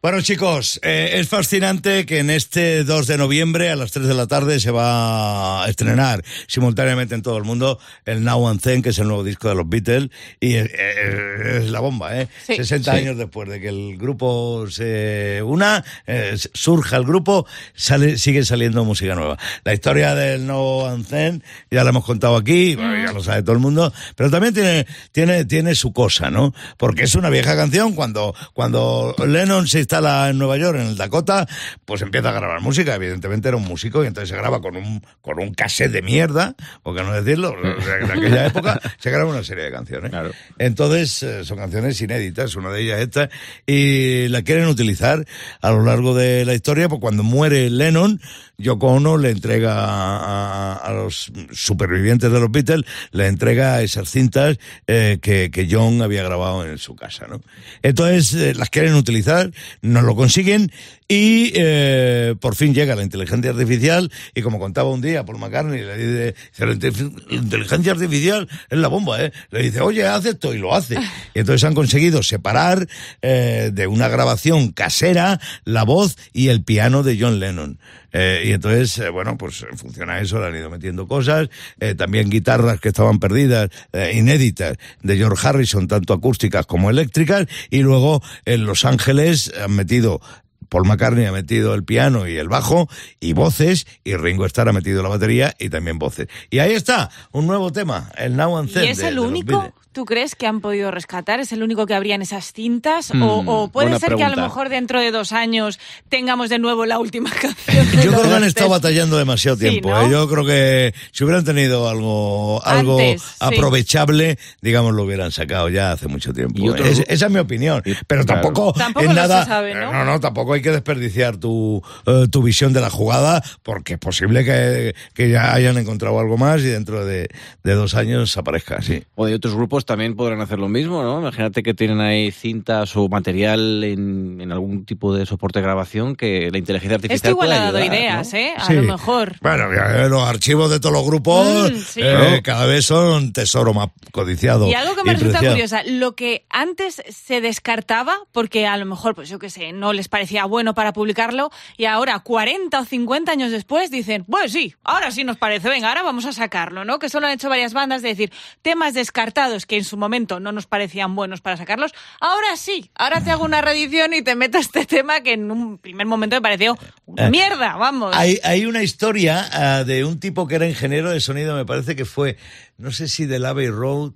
Bueno 0.00 0.20
chicos, 0.20 0.78
eh, 0.84 1.14
es 1.14 1.28
fascinante 1.28 2.06
que 2.06 2.20
en 2.20 2.30
este 2.30 2.84
2 2.84 3.08
de 3.08 3.18
noviembre 3.18 3.68
a 3.70 3.74
las 3.74 3.90
3 3.90 4.06
de 4.06 4.14
la 4.14 4.28
tarde 4.28 4.60
se 4.60 4.70
va 4.70 5.64
a 5.64 5.68
estrenar 5.68 6.22
simultáneamente 6.46 7.16
en 7.16 7.22
todo 7.22 7.36
el 7.36 7.42
mundo 7.42 7.80
el 8.04 8.22
Now 8.22 8.46
and 8.46 8.60
Then, 8.60 8.80
que 8.80 8.90
es 8.90 8.98
el 9.00 9.08
nuevo 9.08 9.24
disco 9.24 9.48
de 9.48 9.56
los 9.56 9.68
Beatles, 9.68 10.10
y 10.38 10.54
es, 10.54 10.70
es 10.72 11.70
la 11.70 11.80
bomba, 11.80 12.16
¿eh? 12.16 12.28
Sí. 12.46 12.54
60 12.54 12.92
Sí. 12.92 12.96
años 12.96 13.16
después 13.18 13.48
de 13.48 13.60
que 13.60 13.70
el 13.70 13.96
grupo 13.98 14.66
se 14.70 15.40
una, 15.44 15.84
eh, 16.06 16.36
surja 16.54 16.96
el 16.96 17.02
grupo, 17.04 17.44
sale, 17.74 18.18
sigue 18.18 18.44
saliendo 18.44 18.84
música 18.84 19.16
nueva. 19.16 19.36
La 19.64 19.74
historia 19.74 20.14
del 20.14 20.46
Now 20.46 20.86
and 20.86 21.08
Then 21.08 21.42
ya 21.72 21.82
la 21.82 21.90
hemos 21.90 22.04
contado 22.04 22.36
aquí, 22.36 22.76
bueno, 22.76 22.94
ya 23.04 23.12
lo 23.12 23.20
sabe 23.24 23.42
todo 23.42 23.54
el 23.54 23.58
mundo, 23.58 23.92
pero 24.14 24.30
también 24.30 24.54
tiene, 24.54 24.86
tiene, 25.10 25.44
tiene 25.44 25.74
su 25.74 25.92
cosa, 25.92 26.30
¿no? 26.30 26.54
Porque 26.76 27.02
es 27.02 27.16
una 27.16 27.30
vieja 27.30 27.56
canción 27.56 27.96
cuando, 27.96 28.32
cuando 28.54 29.16
Lennon 29.26 29.66
se 29.66 29.87
instala 29.88 30.28
en 30.28 30.36
Nueva 30.36 30.58
York, 30.58 30.78
en 30.78 30.88
el 30.88 30.96
Dakota, 30.98 31.48
pues 31.86 32.02
empieza 32.02 32.28
a 32.28 32.32
grabar 32.32 32.60
música. 32.60 32.94
Evidentemente 32.94 33.48
era 33.48 33.56
un 33.56 33.64
músico 33.64 34.04
y 34.04 34.06
entonces 34.06 34.28
se 34.28 34.36
graba 34.36 34.60
con 34.60 34.76
un, 34.76 35.02
con 35.22 35.40
un 35.40 35.54
cassette 35.54 35.92
de 35.92 36.02
mierda, 36.02 36.54
por 36.82 36.94
qué 36.94 37.02
no 37.02 37.14
decirlo, 37.14 37.56
o 37.56 37.82
sea, 37.82 37.96
en 37.96 38.10
aquella 38.10 38.46
época 38.46 38.78
se 38.98 39.10
graba 39.10 39.30
una 39.30 39.42
serie 39.42 39.64
de 39.64 39.72
canciones. 39.72 40.10
Claro. 40.10 40.32
Entonces 40.58 41.22
eh, 41.22 41.44
son 41.46 41.56
canciones 41.56 41.98
inéditas, 42.02 42.54
una 42.54 42.70
de 42.70 42.82
ellas 42.82 43.00
esta, 43.00 43.30
y 43.66 44.28
la 44.28 44.42
quieren 44.42 44.66
utilizar 44.66 45.24
a 45.62 45.70
lo 45.70 45.82
largo 45.82 46.14
de 46.14 46.44
la 46.44 46.52
historia, 46.52 46.90
pues 46.90 47.00
cuando 47.00 47.22
muere 47.22 47.70
Lennon, 47.70 48.20
Yoko 48.58 48.88
Ono 48.88 49.16
le 49.16 49.30
entrega 49.30 49.72
a, 49.74 50.74
a 50.74 50.92
los 50.92 51.32
supervivientes 51.52 52.30
de 52.30 52.40
los 52.40 52.50
Beatles, 52.50 52.84
le 53.12 53.26
entrega 53.26 53.80
esas 53.80 54.10
cintas 54.10 54.58
eh, 54.86 55.18
que, 55.22 55.50
que 55.50 55.68
John 55.70 56.02
había 56.02 56.24
grabado 56.24 56.66
en 56.66 56.76
su 56.76 56.94
casa, 56.94 57.26
¿no? 57.28 57.40
Entonces 57.82 58.34
eh, 58.34 58.54
las 58.54 58.68
quieren 58.68 58.94
utilizar, 58.94 59.52
no 59.82 60.02
lo 60.02 60.14
consiguen 60.16 60.72
y 61.10 61.52
eh, 61.54 62.34
por 62.38 62.54
fin 62.54 62.74
llega 62.74 62.94
la 62.94 63.02
inteligencia 63.02 63.50
artificial 63.50 64.12
y 64.34 64.42
como 64.42 64.58
contaba 64.58 64.90
un 64.90 65.00
día 65.00 65.24
Paul 65.24 65.38
McCartney, 65.38 65.80
le 65.80 65.96
dice, 65.96 66.34
la 66.58 66.72
inte- 66.74 67.12
inteligencia 67.30 67.92
artificial 67.92 68.46
es 68.68 68.78
la 68.78 68.88
bomba, 68.88 69.22
¿eh? 69.24 69.32
Le 69.50 69.62
dice, 69.62 69.80
oye, 69.80 70.06
haz 70.06 70.26
esto 70.26 70.52
y 70.52 70.58
lo 70.58 70.74
hace. 70.74 70.96
Y 71.34 71.40
entonces 71.40 71.64
han 71.64 71.74
conseguido 71.74 72.22
separar 72.22 72.86
eh, 73.22 73.70
de 73.72 73.86
una 73.86 74.08
grabación 74.08 74.72
casera 74.72 75.40
la 75.64 75.84
voz 75.84 76.16
y 76.32 76.48
el 76.48 76.62
piano 76.62 77.02
de 77.02 77.16
John 77.18 77.38
Lennon. 77.40 77.78
Eh, 78.12 78.44
y 78.46 78.52
entonces, 78.52 78.98
eh, 78.98 79.10
bueno, 79.10 79.36
pues 79.38 79.64
funciona 79.76 80.20
eso, 80.20 80.40
le 80.40 80.46
han 80.46 80.56
ido 80.56 80.70
metiendo 80.70 81.06
cosas, 81.06 81.48
eh, 81.78 81.94
también 81.94 82.30
guitarras 82.30 82.80
que 82.80 82.88
estaban 82.88 83.18
perdidas, 83.18 83.68
eh, 83.92 84.12
inéditas, 84.14 84.76
de 85.02 85.16
George 85.16 85.46
Harrison, 85.46 85.86
tanto 85.86 86.14
acústicas 86.14 86.66
como 86.66 86.90
eléctricas, 86.90 87.46
y 87.70 87.80
luego 87.80 88.22
en 88.46 88.64
Los 88.64 88.84
Ángeles 88.86 89.52
han 89.62 89.72
metido 89.72 90.20
Paul 90.68 90.86
McCartney 90.86 91.26
ha 91.26 91.32
metido 91.32 91.74
el 91.74 91.84
piano 91.84 92.26
y 92.28 92.36
el 92.36 92.48
bajo 92.48 92.88
y 93.20 93.32
voces 93.32 93.86
y 94.04 94.16
Ringo 94.16 94.46
Starr 94.46 94.68
ha 94.68 94.72
metido 94.72 95.02
la 95.02 95.08
batería 95.08 95.54
y 95.58 95.68
también 95.70 95.98
voces. 95.98 96.28
Y 96.50 96.58
ahí 96.58 96.72
está, 96.72 97.10
un 97.32 97.46
nuevo 97.46 97.72
tema, 97.72 98.10
el 98.16 98.36
Now 98.36 98.56
and 98.58 98.72
Then 98.72 98.84
¿Y 98.84 98.88
es 98.88 98.98
de- 98.98 99.08
el 99.08 99.14
de 99.14 99.20
único. 99.20 99.72
Tú 99.92 100.04
crees, 100.04 100.34
que 100.34 100.46
han 100.46 100.60
podido 100.60 100.90
rescatar? 100.90 101.40
¿Es 101.40 101.52
el 101.52 101.62
único 101.62 101.86
que 101.86 101.94
habría 101.94 102.14
en 102.14 102.22
esas 102.22 102.52
cintas? 102.52 103.12
Mm, 103.14 103.22
o, 103.22 103.38
o 103.46 103.68
puede 103.68 103.98
ser 103.98 104.14
que 104.16 104.24
a 104.24 104.28
lo 104.28 104.36
mejor 104.40 104.68
dentro 104.68 105.00
de 105.00 105.10
dos 105.10 105.32
años 105.32 105.78
tengamos 106.08 106.48
de 106.50 106.58
nuevo 106.58 106.86
la 106.86 106.98
última 106.98 107.30
canción? 107.40 107.86
Yo 108.02 108.12
creo 108.12 108.22
que 108.22 108.34
han 108.34 108.44
estado 108.44 108.70
batallando 108.70 109.16
demasiado 109.18 109.56
Sí, 109.56 109.68
tiempo. 109.68 109.90
¿no? 109.90 110.06
¿eh? 110.06 110.10
Yo 110.10 110.28
creo 110.28 110.44
que 110.44 110.94
si 111.12 111.24
hubieran 111.24 111.44
tenido 111.44 111.88
algo, 111.88 112.62
algo 112.64 112.98
Antes, 112.98 113.22
sí. 113.22 113.28
aprovechable, 113.40 114.38
digamos, 114.62 114.94
lo 114.94 115.04
hubieran 115.04 115.32
sacado 115.32 115.68
ya 115.68 115.92
hace 115.92 116.08
mucho 116.08 116.32
tiempo. 116.32 116.54
Y 116.62 116.68
otro 116.68 116.84
Es- 116.84 117.00
gru- 117.00 117.04
esa 117.08 117.26
es 117.26 117.32
mi 117.32 117.38
opinión. 117.38 117.82
Pero 118.06 118.24
claro. 118.24 118.40
tampoco, 118.42 118.72
Tampoco 118.72 119.00
es 119.04 119.08
lo 119.08 119.14
nada. 119.14 119.42
se 119.44 119.48
sabe, 119.48 119.74
¿no? 119.74 119.92
no, 119.92 120.04
no, 120.04 120.20
tampoco 120.20 120.52
hay 120.54 120.62
que 120.62 120.70
desperdiciar 120.70 121.36
tu, 121.36 121.82
eh, 122.06 122.26
tu 122.30 122.42
visión 122.42 122.72
de 122.72 122.80
la 122.80 122.90
jugada, 122.90 123.42
porque 123.62 123.94
es 123.94 123.98
posible 123.98 124.44
que, 124.44 124.94
que 125.14 125.30
ya 125.30 125.52
hayan 125.54 125.76
encontrado 125.78 126.18
algo 126.20 126.36
más 126.36 126.60
y 126.60 126.66
dentro 126.68 127.04
de, 127.04 127.28
de 127.64 127.74
dos 127.74 127.94
años 127.94 128.36
aparezca, 128.36 128.80
sí. 128.82 129.02
O 129.14 129.26
de 129.26 129.34
otros 129.34 129.54
grupos 129.54 129.77
también 129.84 130.16
podrán 130.16 130.40
hacer 130.40 130.58
lo 130.58 130.68
mismo, 130.68 131.02
¿no? 131.02 131.20
Imagínate 131.20 131.62
que 131.62 131.74
tienen 131.74 132.00
ahí 132.00 132.30
cintas 132.30 132.96
o 132.96 133.08
material 133.08 133.84
en, 133.84 134.40
en 134.40 134.52
algún 134.52 134.84
tipo 134.84 135.14
de 135.14 135.26
soporte 135.26 135.58
de 135.58 135.64
grabación 135.64 136.16
que 136.16 136.50
la 136.50 136.58
inteligencia 136.58 136.96
artificial 136.96 137.16
Esto 137.16 137.30
igual 137.30 137.48
pueda 137.48 137.60
ha 137.60 137.64
dado 137.66 137.78
ayudar, 137.78 137.94
ideas, 137.98 138.32
¿no? 138.32 138.38
¿eh? 138.38 138.54
A 138.56 138.64
Sí. 138.66 138.72
lo 138.74 138.82
mejor. 138.82 139.36
Bueno, 139.40 139.72
eh, 139.72 140.08
los 140.08 140.22
archivos 140.22 140.70
de 140.70 140.80
todos 140.80 140.92
los 140.94 141.04
grupos 141.06 141.46
Mm, 141.72 141.76
sí. 141.76 142.00
eh, 142.02 142.40
cada 142.42 142.66
vez 142.66 142.84
son 142.86 143.32
tesoro 143.32 143.74
más 143.74 143.88
codiciado. 144.12 144.68
Y 144.68 144.74
algo 144.74 144.94
que 144.94 145.04
me 145.04 145.12
resulta 145.12 145.38
preciado. 145.40 145.54
curiosa, 145.54 145.82
lo 145.84 146.14
que 146.14 146.44
antes 146.50 147.02
se 147.08 147.40
descartaba, 147.40 148.14
porque 148.32 148.66
a 148.66 148.76
lo 148.76 148.86
mejor, 148.86 149.14
pues 149.14 149.28
yo 149.28 149.38
qué 149.38 149.50
sé, 149.50 149.72
no 149.72 149.92
les 149.92 150.08
parecía 150.08 150.44
bueno 150.44 150.74
para 150.74 150.92
publicarlo, 150.92 151.50
y 151.76 151.84
ahora, 151.86 152.18
40 152.20 152.80
o 152.80 152.84
50 152.84 153.32
años 153.32 153.50
después, 153.50 153.90
dicen, 153.90 154.24
bueno, 154.28 154.48
sí, 154.48 154.74
ahora 154.84 155.10
sí 155.10 155.24
nos 155.24 155.36
parece, 155.36 155.68
venga, 155.68 155.88
ahora 155.88 156.02
vamos 156.02 156.24
a 156.24 156.32
sacarlo, 156.32 156.84
¿no? 156.84 156.98
Que 156.98 157.06
eso 157.06 157.20
lo 157.20 157.26
han 157.26 157.32
hecho 157.32 157.48
varias 157.48 157.72
bandas, 157.74 158.02
de 158.02 158.08
decir, 158.10 158.32
temas 158.62 158.94
descartados 158.94 159.66
que 159.68 159.76
en 159.76 159.84
su 159.84 159.96
momento 159.96 160.40
no 160.40 160.50
nos 160.50 160.66
parecían 160.66 161.14
buenos 161.14 161.40
para 161.40 161.56
sacarlos, 161.56 161.92
ahora 162.20 162.56
sí, 162.56 162.90
ahora 162.96 163.22
te 163.22 163.30
hago 163.30 163.44
una 163.44 163.60
reedición 163.60 164.14
y 164.14 164.22
te 164.22 164.34
meto 164.34 164.58
este 164.58 164.84
tema 164.86 165.20
que 165.20 165.34
en 165.34 165.50
un 165.52 165.78
primer 165.78 166.06
momento 166.06 166.34
me 166.34 166.42
pareció 166.42 166.76
una 167.06 167.26
Eh, 167.28 167.30
mierda, 167.30 167.76
vamos. 167.76 168.16
Hay, 168.16 168.40
hay 168.42 168.66
una 168.66 168.82
historia 168.82 169.48
ah, 169.52 169.84
de 169.84 170.04
un 170.04 170.18
tipo 170.18 170.48
que 170.48 170.56
era 170.56 170.66
ingeniero 170.66 171.10
de 171.10 171.20
sonido, 171.20 171.54
me 171.54 171.66
parece 171.66 171.94
que 171.94 172.04
fue, 172.04 172.36
no 172.78 172.90
sé 172.90 173.06
si 173.06 173.26
de 173.26 173.46
Abbey 173.46 173.68
Road, 173.68 174.12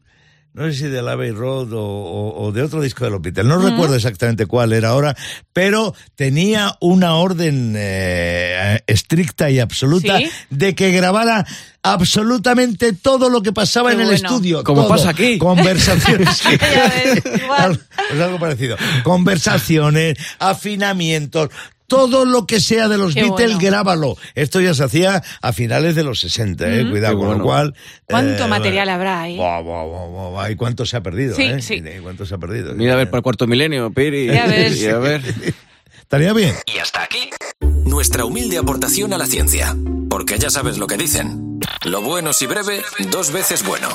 no 0.54 0.64
sé 0.64 0.74
si 0.74 0.84
de 0.84 0.98
Abbey 1.00 1.30
Road 1.30 1.72
o, 1.72 1.80
o- 1.82 2.44
o 2.44 2.52
de 2.52 2.62
otro 2.62 2.80
disco 2.82 3.04
de 3.04 3.10
los 3.10 3.22
Beatles, 3.22 3.46
no 3.46 3.56
recuerdo 3.58 3.94
exactamente 3.94 4.44
cuál 4.46 4.72
era 4.72 4.90
ahora, 4.90 5.16
pero 5.52 5.94
tenía 6.14 6.76
una 6.80 7.14
orden 7.14 7.74
eh, 7.76 8.80
estricta 8.86 9.48
y 9.50 9.60
absoluta 9.60 10.18
¿Sí? 10.18 10.30
de 10.50 10.74
que 10.74 10.90
grabara 10.92 11.46
absolutamente 11.82 12.92
todo 12.92 13.28
lo 13.30 13.42
que 13.42 13.52
pasaba 13.52 13.88
Qué 13.90 13.94
en 13.94 14.00
el 14.02 14.06
bueno. 14.08 14.28
estudio. 14.28 14.62
Como 14.64 14.82
todo. 14.82 14.90
pasa 14.90 15.10
aquí. 15.10 15.38
Conversaciones. 15.38 16.36
sí. 16.38 16.48
Ves, 16.50 17.22
pues 18.08 18.20
algo 18.20 18.38
parecido. 18.38 18.76
Conversaciones, 19.04 20.19
afinamientos, 20.38 21.48
todo 21.97 22.25
lo 22.25 22.47
que 22.47 22.60
sea 22.60 22.88
de 22.88 22.98
los 22.98 23.14
Qué 23.14 23.22
Beatles, 23.22 23.54
bueno. 23.54 23.69
grábalo. 23.70 24.16
Esto 24.34 24.60
ya 24.60 24.75
se 24.75 24.84
hacía 24.84 25.22
a 25.41 25.53
finales 25.53 25.94
de 25.94 26.03
los 26.04 26.20
60, 26.20 26.64
eh, 26.66 26.91
cuidado, 26.91 27.19
Qué 27.19 27.25
con 27.26 27.38
lo 27.38 27.44
cual... 27.44 27.75
¿Cuánto 28.06 28.44
eh, 28.44 28.48
material 28.48 28.88
habrá 28.88 29.22
ahí? 29.22 29.36
buah, 29.36 29.60
buah, 29.60 29.84
buah, 29.84 30.06
buah, 30.06 30.28
buah, 30.31 30.50
y 30.50 30.56
cuánto 30.56 30.86
se 30.86 30.97
ha 30.97 31.02
perdido, 31.02 31.36
Sí, 31.36 31.42
¿eh? 31.42 31.60
sí. 31.62 31.75
Y 31.84 32.00
cuánto 32.00 32.25
se 32.26 32.34
ha 32.34 32.38
perdido. 32.38 32.75
Mira 32.75 32.94
a 32.94 32.97
ver 32.97 33.08
para 33.10 33.19
el 33.19 33.22
cuarto 33.22 33.47
milenio, 33.47 33.91
Piri. 33.92 34.26
Ya 34.26 34.47
ves. 34.48 34.81
Y 34.81 34.86
a 34.86 34.98
ver. 34.98 35.22
Estaría 36.00 36.32
bien. 36.32 36.54
Y 36.75 36.78
hasta 36.78 37.02
aquí 37.02 37.31
nuestra 37.84 38.25
humilde 38.25 38.58
aportación 38.58 39.12
a 39.12 39.19
la 39.19 39.26
ciencia. 39.26 39.76
Porque 40.08 40.38
ya 40.38 40.50
sabes 40.50 40.78
lo 40.78 40.86
que 40.86 40.97
dicen. 40.97 41.58
Lo 41.84 42.00
bueno 42.02 42.32
si 42.32 42.47
breve, 42.47 42.82
dos 43.10 43.32
veces 43.32 43.64
bueno. 43.64 43.88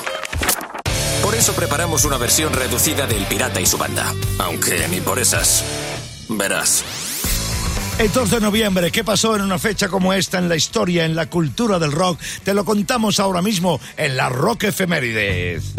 Por 1.22 1.34
eso 1.34 1.52
preparamos 1.52 2.04
una 2.04 2.16
versión 2.16 2.52
reducida 2.52 3.06
del 3.06 3.24
Pirata 3.26 3.60
y 3.60 3.66
su 3.66 3.76
banda. 3.78 4.12
Aunque 4.38 4.86
ni 4.88 5.00
por 5.00 5.18
esas. 5.18 5.64
Verás. 6.28 6.84
El 7.98 8.12
2 8.12 8.30
de 8.30 8.40
noviembre, 8.40 8.92
¿qué 8.92 9.02
pasó 9.02 9.34
en 9.34 9.42
una 9.42 9.58
fecha 9.58 9.88
como 9.88 10.12
esta 10.12 10.38
en 10.38 10.48
la 10.48 10.54
historia, 10.54 11.04
en 11.04 11.16
la 11.16 11.28
cultura 11.28 11.80
del 11.80 11.90
rock? 11.90 12.20
Te 12.44 12.54
lo 12.54 12.64
contamos 12.64 13.18
ahora 13.18 13.42
mismo 13.42 13.80
en 13.96 14.16
la 14.16 14.28
Rock 14.28 14.64
Efemérides. 14.64 15.74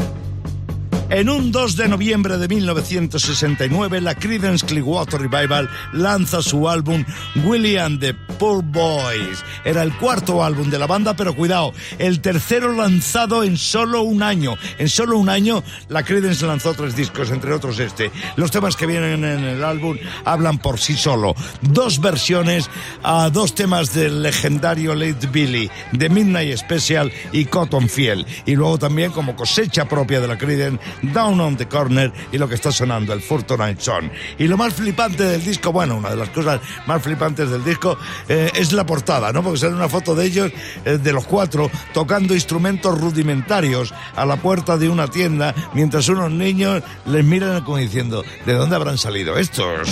En 1.11 1.27
un 1.27 1.51
2 1.51 1.75
de 1.75 1.87
noviembre 1.87 2.37
de 2.37 2.47
1969, 2.47 3.99
la 3.99 4.13
Creedence 4.13 4.63
Clearwater 4.63 5.19
Revival 5.19 5.67
lanza 5.91 6.43
su 6.43 6.69
álbum 6.69 7.03
Willie 7.43 7.79
and 7.79 7.99
the 7.99 8.13
Poor 8.13 8.63
Boys. 8.63 9.43
Era 9.65 9.81
el 9.81 9.91
cuarto 9.97 10.43
álbum 10.43 10.69
de 10.69 10.77
la 10.77 10.85
banda, 10.85 11.15
pero 11.15 11.35
cuidado, 11.35 11.73
el 11.97 12.21
tercero 12.21 12.73
lanzado 12.73 13.43
en 13.43 13.57
solo 13.57 14.03
un 14.03 14.21
año. 14.21 14.55
En 14.77 14.87
solo 14.87 15.17
un 15.17 15.29
año, 15.29 15.63
la 15.87 16.03
Creedence 16.03 16.45
lanzó 16.45 16.75
tres 16.75 16.95
discos, 16.95 17.31
entre 17.31 17.53
otros 17.53 17.79
este. 17.79 18.11
Los 18.35 18.51
temas 18.51 18.75
que 18.75 18.85
vienen 18.85 19.23
en 19.25 19.43
el 19.43 19.63
álbum 19.63 19.97
hablan 20.25 20.59
por 20.59 20.79
sí 20.79 20.95
solo. 20.95 21.33
Dos 21.61 22.01
versiones 22.01 22.69
a 23.01 23.31
dos 23.31 23.55
temas 23.55 23.95
del 23.95 24.21
legendario 24.21 24.93
Late 24.93 25.25
Billy, 25.25 25.71
The 25.97 26.09
Midnight 26.09 26.55
Special 26.55 27.11
y 27.31 27.45
Cotton 27.45 27.89
Fiel. 27.89 28.27
Y 28.45 28.53
luego 28.53 28.77
también 28.77 29.11
como 29.11 29.35
cosecha 29.35 29.85
propia 29.85 30.21
de 30.21 30.27
la 30.27 30.37
Creedence, 30.37 30.79
Down 31.01 31.39
on 31.39 31.57
the 31.57 31.67
Corner 31.67 32.11
y 32.31 32.37
lo 32.37 32.47
que 32.47 32.55
está 32.55 32.71
sonando, 32.71 33.13
el 33.13 33.21
Fortnite 33.21 33.81
Son. 33.81 34.11
Y 34.37 34.47
lo 34.47 34.57
más 34.57 34.73
flipante 34.73 35.23
del 35.23 35.43
disco, 35.43 35.71
bueno, 35.71 35.97
una 35.97 36.09
de 36.09 36.15
las 36.15 36.29
cosas 36.29 36.59
más 36.85 37.01
flipantes 37.01 37.49
del 37.49 37.63
disco 37.63 37.97
eh, 38.27 38.51
es 38.55 38.71
la 38.73 38.85
portada, 38.85 39.31
¿no? 39.31 39.43
Porque 39.43 39.59
sale 39.59 39.75
una 39.75 39.89
foto 39.89 40.15
de 40.15 40.25
ellos, 40.25 40.51
eh, 40.85 40.97
de 40.97 41.13
los 41.13 41.25
cuatro, 41.25 41.69
tocando 41.93 42.33
instrumentos 42.33 42.99
rudimentarios 42.99 43.93
a 44.15 44.25
la 44.25 44.37
puerta 44.37 44.77
de 44.77 44.89
una 44.89 45.07
tienda, 45.07 45.53
mientras 45.73 46.07
unos 46.09 46.31
niños 46.31 46.83
les 47.05 47.23
miran 47.23 47.63
como 47.63 47.77
diciendo, 47.77 48.23
¿de 48.45 48.53
dónde 48.53 48.75
habrán 48.75 48.97
salido 48.97 49.37
estos? 49.37 49.87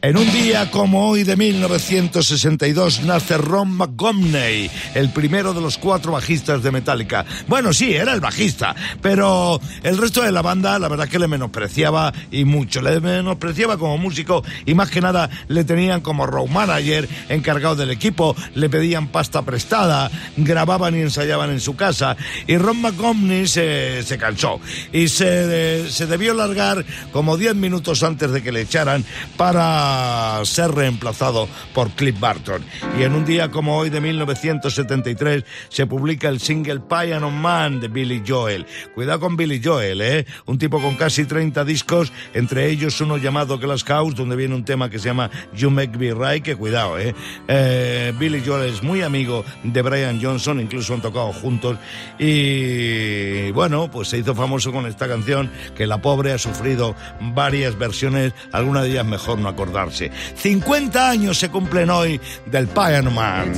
En 0.00 0.16
un 0.16 0.30
día 0.30 0.70
como 0.70 1.08
hoy 1.08 1.24
de 1.24 1.34
1962 1.34 3.00
nace 3.00 3.36
Ron 3.36 3.72
McGomney, 3.72 4.70
el 4.94 5.10
primero 5.10 5.52
de 5.52 5.60
los 5.60 5.76
cuatro 5.76 6.12
bajistas 6.12 6.62
de 6.62 6.70
Metallica. 6.70 7.26
Bueno, 7.48 7.72
sí, 7.72 7.94
era 7.94 8.14
el 8.14 8.20
bajista, 8.20 8.76
pero 9.02 9.60
el 9.82 9.98
resto 9.98 10.22
de 10.22 10.30
la 10.30 10.40
banda 10.40 10.78
la 10.78 10.86
verdad 10.86 11.08
que 11.08 11.18
le 11.18 11.26
menospreciaba 11.26 12.12
y 12.30 12.44
mucho. 12.44 12.80
Le 12.80 13.00
menospreciaba 13.00 13.76
como 13.76 13.98
músico 13.98 14.44
y 14.64 14.74
más 14.74 14.88
que 14.88 15.00
nada 15.00 15.28
le 15.48 15.64
tenían 15.64 16.00
como 16.00 16.26
road 16.26 16.46
manager 16.46 17.08
encargado 17.28 17.74
del 17.74 17.90
equipo, 17.90 18.36
le 18.54 18.70
pedían 18.70 19.08
pasta 19.08 19.42
prestada, 19.42 20.12
grababan 20.36 20.96
y 20.96 21.00
ensayaban 21.00 21.50
en 21.50 21.60
su 21.60 21.74
casa 21.74 22.16
y 22.46 22.56
Ron 22.56 22.82
McGomney 22.82 23.48
se, 23.48 24.04
se 24.04 24.16
cansó 24.16 24.60
y 24.92 25.08
se, 25.08 25.90
se 25.90 26.06
debió 26.06 26.34
largar 26.34 26.84
como 27.10 27.36
10 27.36 27.56
minutos 27.56 28.04
antes 28.04 28.30
de 28.30 28.44
que 28.44 28.52
le 28.52 28.60
echaran 28.60 29.04
para 29.36 29.87
ser 30.44 30.72
reemplazado 30.72 31.48
por 31.74 31.90
Cliff 31.90 32.18
Barton. 32.18 32.64
Y 32.98 33.02
en 33.02 33.14
un 33.14 33.24
día 33.24 33.50
como 33.50 33.76
hoy 33.76 33.90
de 33.90 34.00
1973 34.00 35.44
se 35.68 35.86
publica 35.86 36.28
el 36.28 36.40
single 36.40 36.80
Piano 36.80 37.30
Man 37.30 37.80
de 37.80 37.88
Billy 37.88 38.22
Joel. 38.26 38.66
Cuidado 38.94 39.20
con 39.20 39.36
Billy 39.36 39.60
Joel, 39.62 40.00
¿eh? 40.00 40.26
Un 40.46 40.58
tipo 40.58 40.80
con 40.80 40.96
casi 40.96 41.24
30 41.24 41.64
discos, 41.64 42.12
entre 42.34 42.68
ellos 42.68 43.00
uno 43.00 43.16
llamado 43.16 43.58
Glass 43.58 43.84
House, 43.84 44.14
donde 44.14 44.36
viene 44.36 44.54
un 44.54 44.64
tema 44.64 44.90
que 44.90 44.98
se 44.98 45.06
llama 45.06 45.30
You 45.54 45.70
Make 45.70 45.98
Me 45.98 46.12
Right, 46.12 46.44
que 46.44 46.56
cuidado, 46.56 46.98
¿eh? 46.98 47.14
eh 47.48 48.12
Billy 48.18 48.42
Joel 48.44 48.72
es 48.72 48.82
muy 48.82 49.02
amigo 49.02 49.44
de 49.62 49.82
Brian 49.82 50.20
Johnson, 50.22 50.60
incluso 50.60 50.94
han 50.94 51.02
tocado 51.02 51.32
juntos. 51.32 51.78
Y 52.18 53.50
bueno, 53.52 53.90
pues 53.90 54.08
se 54.08 54.18
hizo 54.18 54.34
famoso 54.34 54.72
con 54.72 54.86
esta 54.86 55.08
canción 55.08 55.50
que 55.76 55.86
la 55.86 56.00
pobre 56.00 56.32
ha 56.32 56.38
sufrido 56.38 56.94
varias 57.20 57.78
versiones, 57.78 58.32
algunas 58.52 58.84
de 58.84 58.90
ellas 58.90 59.06
mejor 59.06 59.38
no 59.38 59.48
acordar 59.48 59.77
50 60.36 61.10
años 61.10 61.38
se 61.38 61.48
cumplen 61.48 61.90
hoy 61.90 62.20
del 62.46 62.66
Piano 62.68 63.10
Man. 63.10 63.52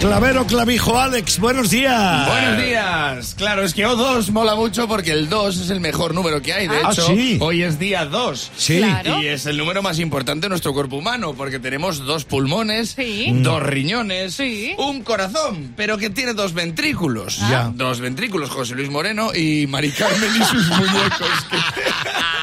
Clavero 0.00 0.46
Clavijo 0.46 0.96
Alex, 0.96 1.40
buenos 1.40 1.70
días. 1.70 2.28
Buenos 2.28 2.64
días. 2.64 3.34
Claro, 3.36 3.64
es 3.64 3.74
que 3.74 3.84
O2 3.84 4.30
mola 4.30 4.54
mucho 4.54 4.86
porque 4.86 5.10
el 5.10 5.28
2 5.28 5.58
es 5.58 5.70
el 5.70 5.80
mejor 5.80 6.14
número 6.14 6.40
que 6.40 6.52
hay. 6.52 6.68
De 6.68 6.76
ah, 6.76 6.90
hecho, 6.92 7.04
sí. 7.08 7.36
hoy 7.40 7.64
es 7.64 7.80
día 7.80 8.04
2. 8.04 8.52
Sí. 8.56 8.80
Y 9.20 9.26
es 9.26 9.46
el 9.46 9.56
número 9.56 9.82
más 9.82 9.98
importante 9.98 10.44
de 10.44 10.50
nuestro 10.50 10.72
cuerpo 10.72 10.96
humano 10.96 11.34
porque 11.34 11.58
tenemos 11.58 11.98
dos 11.98 12.24
pulmones, 12.24 12.96
dos 13.42 13.62
riñones, 13.64 14.38
un 14.78 15.02
corazón, 15.02 15.72
pero 15.76 15.98
que 15.98 16.10
tiene 16.10 16.32
dos 16.32 16.54
ventrículos. 16.54 17.40
Ya. 17.50 17.72
Dos 17.74 17.98
ventrículos, 17.98 18.50
José 18.50 18.76
Luis 18.76 18.90
Moreno 18.90 19.34
y 19.34 19.66
Mari 19.66 19.90
Carmen 19.90 20.30
y 20.30 20.44
sus 20.44 20.68
muñecos. 20.78 21.28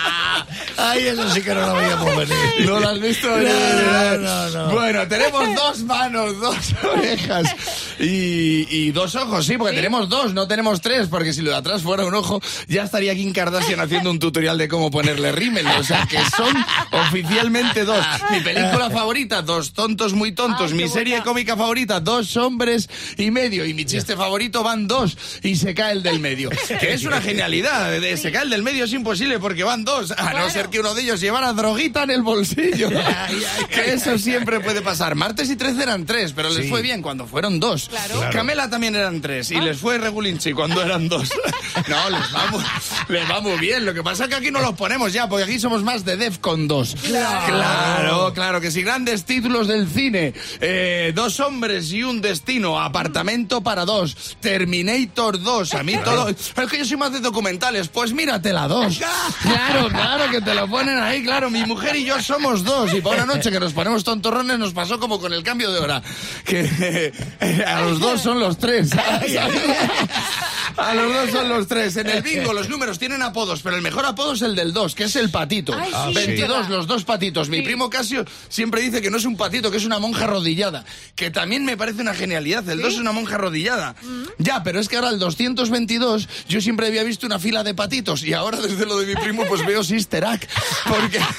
Ay, 0.77 1.07
eso 1.07 1.30
sí 1.30 1.42
que 1.42 1.54
no 1.54 1.68
lo 1.68 1.75
veíamos 1.75 2.18
venir. 2.18 2.38
¿No 2.66 2.80
lo 2.80 2.89
has 2.89 3.00
visto? 3.00 3.27
No, 3.27 4.18
no, 4.18 4.50
no. 4.50 4.69
Bueno, 4.72 5.07
tenemos 5.07 5.56
dos 5.56 5.83
manos, 5.83 6.39
dos 6.39 6.75
orejas 6.83 7.56
y, 8.00 8.92
dos 8.92 9.16
ojos, 9.16 9.45
sí, 9.45 9.57
porque 9.57 9.75
tenemos 9.75 10.10
dos, 10.10 10.33
no 10.33 10.48
tenemos 10.48 10.81
tres, 10.81 11.07
porque 11.07 11.33
si 11.33 11.42
lo 11.42 11.51
de 11.51 11.57
atrás 11.57 11.81
fuera 11.81 12.06
un 12.06 12.13
ojo, 12.13 12.42
ya 12.68 12.83
estaría 12.83 13.13
Kim 13.16 13.33
Kardashian 13.33 13.80
haciendo 13.80 14.12
un 14.12 14.19
tutorial 14.19 14.57
de 14.57 14.68
cómo 14.68 14.92
ponerle 14.92 15.31
rímel. 15.31 15.66
O 15.68 15.83
sea, 15.83 16.06
que 16.06 16.19
son 16.36 16.56
oficialmente 16.92 17.86
dos. 17.86 18.06
Mi 18.31 18.39
película 18.42 18.89
favorita, 18.89 19.42
Dos 19.42 19.74
tontos 19.74 20.13
muy 20.13 20.33
tontos. 20.33 20.74
mi 20.74 20.88
serie 20.88 21.22
cómica 21.24 21.56
favorita, 21.56 22.00
Dos 22.00 22.36
hombres 22.38 22.89
y 23.18 23.31
medio. 23.31 23.66
Y 23.66 23.74
mi 23.74 23.86
chiste 23.86 24.16
favorito 24.16 24.63
van 24.63 24.88
dos 24.88 25.18
y 25.44 25.56
se 25.56 25.74
cae 25.74 25.94
el 25.94 26.04
del 26.04 26.19
medio. 26.19 26.50
Que 26.80 26.94
es 26.94 27.04
una 27.04 27.22
genialidad. 27.22 27.92
Se 28.18 28.31
cae 28.31 28.44
el 28.44 28.50
del 28.50 28.63
medio 28.63 28.86
es 28.86 28.94
imposible 28.94 29.39
porque 29.39 29.63
van 29.63 29.86
dos, 29.86 30.12
a 30.12 30.33
no 30.33 30.50
ser 30.50 30.65
que 30.70 30.80
uno 30.80 30.94
de 30.94 31.04
ellos 31.04 31.20
llevara 31.22 31.54
droguita 31.54 32.04
en 32.04 32.12
el 32.12 32.22
bolsillo. 32.22 32.90
que 33.70 33.94
eso 33.94 34.18
siempre 34.18 34.60
puede 34.60 34.82
pasar. 34.82 35.16
Martes 35.16 35.50
y 35.50 35.56
tres 35.56 35.78
eran 35.78 36.06
tres, 36.06 36.34
pero 36.34 36.50
les 36.50 36.70
fue 36.70 36.82
bien 36.82 37.02
cuando 37.02 37.28
fueron 37.28 37.60
dos. 37.60 37.90
Camela 38.32 38.70
también 38.70 38.96
eran 38.96 39.22
tres 39.22 39.52
y 39.52 39.60
les 39.60 39.78
fue 39.78 39.98
regulinchi 39.98 40.54
cuando 40.54 40.82
eran 40.82 41.08
dos. 41.08 41.30
no, 41.88 42.10
les 42.10 42.32
vamos, 42.32 42.64
les 43.08 43.30
va 43.30 43.42
muy 43.42 43.58
bien. 43.58 43.86
Lo 43.86 43.94
que 43.94 44.04
pasa 44.04 44.24
es 44.24 44.30
que 44.30 44.36
aquí 44.36 44.52
no 44.52 44.62
los 44.62 44.74
ponemos 44.74 45.14
ya, 45.14 45.28
porque 45.28 45.44
aquí 45.44 45.60
somos 45.60 45.84
más 45.84 46.06
de 46.06 46.18
Defcon 46.18 46.68
2. 46.68 46.96
Claro, 47.06 48.34
claro, 48.34 48.62
que 48.62 48.72
si 48.72 48.82
grandes 48.82 49.26
títulos 49.26 49.68
del 49.68 49.88
cine, 49.88 50.34
eh, 50.62 51.12
dos 51.16 51.40
hombres 51.40 51.92
y 51.92 52.04
un 52.04 52.22
destino, 52.22 52.80
apartamento 52.80 53.62
para 53.62 53.86
dos, 53.86 54.38
Terminator 54.40 55.42
2, 55.42 55.74
a 55.74 55.84
mí 55.84 55.98
todo... 56.04 56.30
Es 56.30 56.54
que 56.70 56.78
yo 56.78 56.86
soy 56.86 56.98
más 56.98 57.12
de 57.12 57.20
documentales, 57.20 57.88
pues 57.88 58.14
mírate 58.14 58.54
la 58.54 58.68
dos. 58.68 59.00
Claro, 59.42 59.90
claro 59.90 60.32
que 60.32 60.42
te 60.42 60.55
lo 60.56 60.68
ponen 60.68 60.98
ahí, 60.98 61.24
claro, 61.24 61.50
mi 61.50 61.63
mujer 61.66 61.96
y 61.96 62.06
yo 62.06 62.22
somos 62.22 62.63
dos 62.63 62.94
y 62.94 63.02
por 63.02 63.16
una 63.16 63.25
noche 63.25 63.52
que 63.52 63.60
nos 63.60 63.74
ponemos 63.74 64.04
tontorrones 64.04 64.57
nos 64.57 64.74
pasó 64.74 65.00
como 65.00 65.19
con 65.19 65.34
el 65.34 65.44
cambio 65.44 65.72
de 65.72 65.80
hora, 65.80 66.02
que 66.46 67.13
a 67.66 67.81
los 67.81 68.00
dos 68.00 68.22
son 68.22 68.40
los 68.40 68.57
tres. 68.57 68.92
A 70.77 70.94
los 70.94 71.13
dos 71.13 71.31
son 71.31 71.50
los 71.50 71.68
tres. 71.68 71.95
En 71.98 72.10
el 72.10 72.22
bingo 72.22 72.54
los 72.54 72.69
números 72.69 73.00
tienen 73.00 73.22
apodos, 73.22 73.62
pero 73.62 73.75
el 73.75 73.81
mejor 73.81 74.06
apodo 74.06 74.33
es 74.33 74.42
el 74.42 74.56
del 74.56 74.74
dos, 74.74 74.95
que 74.95 75.06
es 75.06 75.16
el 75.16 75.30
patito. 75.30 75.75
22, 76.13 76.69
los 76.69 76.88
dos 76.88 77.04
patitos. 77.04 77.50
Mi 77.50 77.62
primo 77.62 77.89
Casio 77.89 78.25
siempre 78.50 78.81
dice 78.81 79.01
que 79.01 79.10
no 79.10 79.18
es 79.18 79.25
un 79.25 79.38
patito, 79.38 79.72
que 79.72 79.77
es 79.77 79.86
una 79.86 80.00
monja 80.00 80.25
arrodillada. 80.25 80.86
Que 81.16 81.31
también 81.31 81.66
me 81.66 81.77
parece 81.77 82.01
una 82.01 82.13
genialidad. 82.13 82.68
El 82.69 82.81
dos 82.81 82.94
es 82.94 83.00
una 83.00 83.12
monja 83.12 83.36
arrodillada. 83.36 83.95
Mm. 84.01 84.24
Ya, 84.39 84.63
pero 84.63 84.80
es 84.80 84.89
que 84.89 84.98
ahora 84.98 85.10
el 85.10 85.19
222 85.19 86.27
yo 86.48 86.62
siempre 86.62 86.88
había 86.88 87.04
visto 87.04 87.25
una 87.25 87.39
fila 87.39 87.63
de 87.63 87.74
patitos 87.74 88.24
y 88.24 88.33
ahora 88.33 88.60
desde 88.60 88.86
lo 88.86 88.98
de 89.00 89.06
mi 89.06 89.16
primo 89.16 89.45
pues 89.45 89.66
veo 89.66 89.83
Sister 89.83 90.25
Act. 90.25 90.50
Porque... 90.88 91.19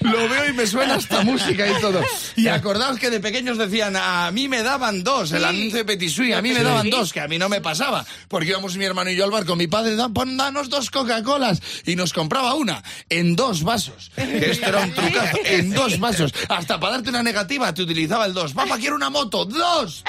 Lo 0.00 0.28
veo 0.28 0.50
y 0.50 0.52
me 0.52 0.66
suena 0.66 0.96
esta 0.96 1.22
música 1.22 1.66
y 1.66 1.80
todo. 1.80 2.02
Y 2.36 2.48
acordaos 2.48 2.98
que 2.98 3.10
de 3.10 3.20
pequeños 3.20 3.58
decían, 3.58 3.96
a 3.96 4.30
mí 4.30 4.48
me 4.48 4.62
daban 4.62 5.02
dos, 5.02 5.32
el 5.32 5.44
anuncio 5.44 5.78
de 5.78 5.84
Petit 5.84 6.34
a 6.34 6.42
mí 6.42 6.52
me 6.52 6.62
daban 6.62 6.90
dos, 6.90 7.12
que 7.12 7.20
a 7.20 7.28
mí 7.28 7.38
no 7.38 7.48
me 7.48 7.60
pasaba. 7.60 8.04
Porque 8.28 8.50
íbamos 8.50 8.76
mi 8.76 8.84
hermano 8.84 9.10
y 9.10 9.16
yo 9.16 9.24
al 9.24 9.30
bar 9.30 9.44
con 9.44 9.58
mi 9.58 9.66
padre, 9.66 9.96
pon, 10.12 10.36
danos 10.36 10.68
dos 10.68 10.90
Coca-Colas. 10.90 11.60
Y 11.86 11.96
nos 11.96 12.12
compraba 12.12 12.54
una, 12.54 12.82
en 13.08 13.36
dos 13.36 13.62
vasos. 13.62 14.10
Que 14.14 14.50
esto 14.50 14.68
era 14.68 14.80
un 14.80 14.92
trucazo, 14.92 15.38
en 15.44 15.72
dos 15.72 15.98
vasos. 15.98 16.32
Hasta 16.48 16.78
para 16.78 16.94
darte 16.94 17.10
una 17.10 17.22
negativa 17.22 17.72
te 17.72 17.82
utilizaba 17.82 18.26
el 18.26 18.34
dos. 18.34 18.52
Papá, 18.52 18.78
quiero 18.78 18.96
una 18.96 19.10
moto, 19.10 19.44
dos. 19.44 20.04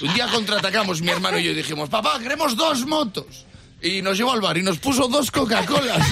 Un 0.00 0.14
día 0.14 0.26
contraatacamos 0.28 1.00
mi 1.02 1.10
hermano 1.10 1.38
y 1.38 1.44
yo 1.44 1.50
y 1.52 1.54
dijimos, 1.54 1.88
papá, 1.88 2.18
queremos 2.18 2.56
dos 2.56 2.86
motos 2.86 3.46
y 3.82 4.00
nos 4.00 4.16
llevó 4.16 4.32
al 4.32 4.40
bar 4.40 4.56
y 4.56 4.62
nos 4.62 4.78
puso 4.78 5.08
dos 5.08 5.30
Coca-Colas. 5.30 5.98